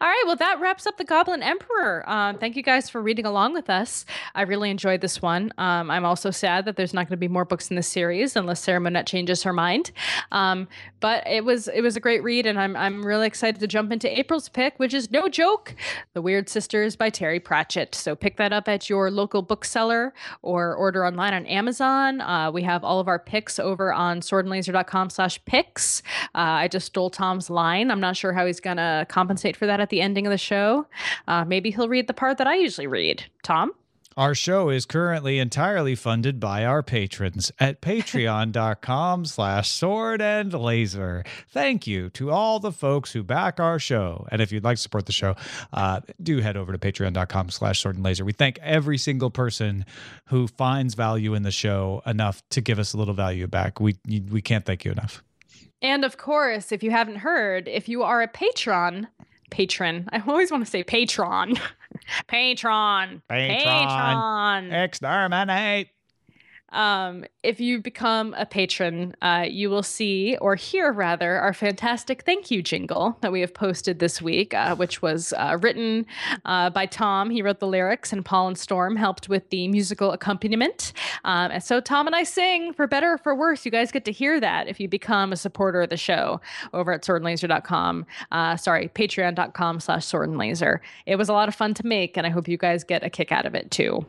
[0.00, 0.22] All right.
[0.26, 2.08] Well, that wraps up the Goblin Emperor.
[2.08, 4.04] Um, thank you guys for reading along with us.
[4.34, 5.52] I really enjoyed this one.
[5.58, 8.36] Um, I'm also sad that there's not going to be more books in this series
[8.36, 9.90] unless Sarah Monette changes her mind.
[10.30, 10.68] Um,
[11.00, 13.90] but it was it was a great read, and I'm I'm really excited to jump
[13.90, 15.74] into April's pick, which is no joke,
[16.14, 17.94] The Wyrd Sisters by Terry Pratchett.
[17.94, 22.20] So pick that up at your local bookseller or order online on Amazon.
[22.20, 26.02] Uh, we have all of our picks over on swordandlaser.com/picks.
[26.34, 27.90] Uh, I just stole Tom's line.
[27.90, 30.86] I'm not sure how he's gonna compensate for that at the ending of the show.
[31.28, 33.24] Uh, maybe he'll read the part that I usually read.
[33.42, 33.72] Tom.
[34.16, 41.24] Our show is currently entirely funded by our patrons at patreon.com slash sword and laser.
[41.48, 44.26] Thank you to all the folks who back our show.
[44.32, 45.36] And if you'd like to support the show,
[45.72, 48.24] uh, do head over to patreon.com slash sword and laser.
[48.24, 49.86] We thank every single person
[50.26, 53.78] who finds value in the show enough to give us a little value back.
[53.78, 53.96] We,
[54.28, 55.22] we can't thank you enough.
[55.82, 59.06] And of course, if you haven't heard, if you are a patron,
[59.50, 61.56] patron, I always want to say patron.
[62.28, 63.22] patron.
[63.28, 63.58] Patron.
[63.58, 64.72] Patron.
[64.72, 65.88] Exterminate.
[66.72, 72.22] Um, if you become a patron, uh, you will see or hear rather our fantastic
[72.22, 76.06] thank you jingle that we have posted this week, uh, which was uh, written
[76.44, 77.30] uh, by Tom.
[77.30, 80.92] He wrote the lyrics, and Paul and Storm helped with the musical accompaniment.
[81.24, 83.64] Um, and so Tom and I sing for better or for worse.
[83.64, 86.40] You guys get to hear that if you become a supporter of the show
[86.72, 88.06] over at swordandlaser.com.
[88.30, 90.78] Uh, sorry, patreon.com slash swordandlaser.
[91.06, 93.10] It was a lot of fun to make, and I hope you guys get a
[93.10, 94.06] kick out of it too.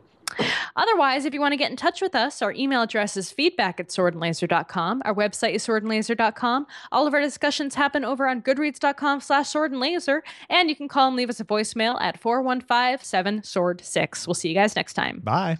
[0.75, 3.79] Otherwise, if you want to get in touch with us, our email address is feedback
[3.79, 5.03] at swordandlaser.com.
[5.05, 6.65] Our website is swordandlaser.com.
[6.91, 10.21] All of our discussions happen over on goodreads.com slash swordandlaser.
[10.49, 14.27] And you can call and leave us a voicemail at 415-7-SWORD-6.
[14.27, 15.19] We'll see you guys next time.
[15.19, 15.59] Bye.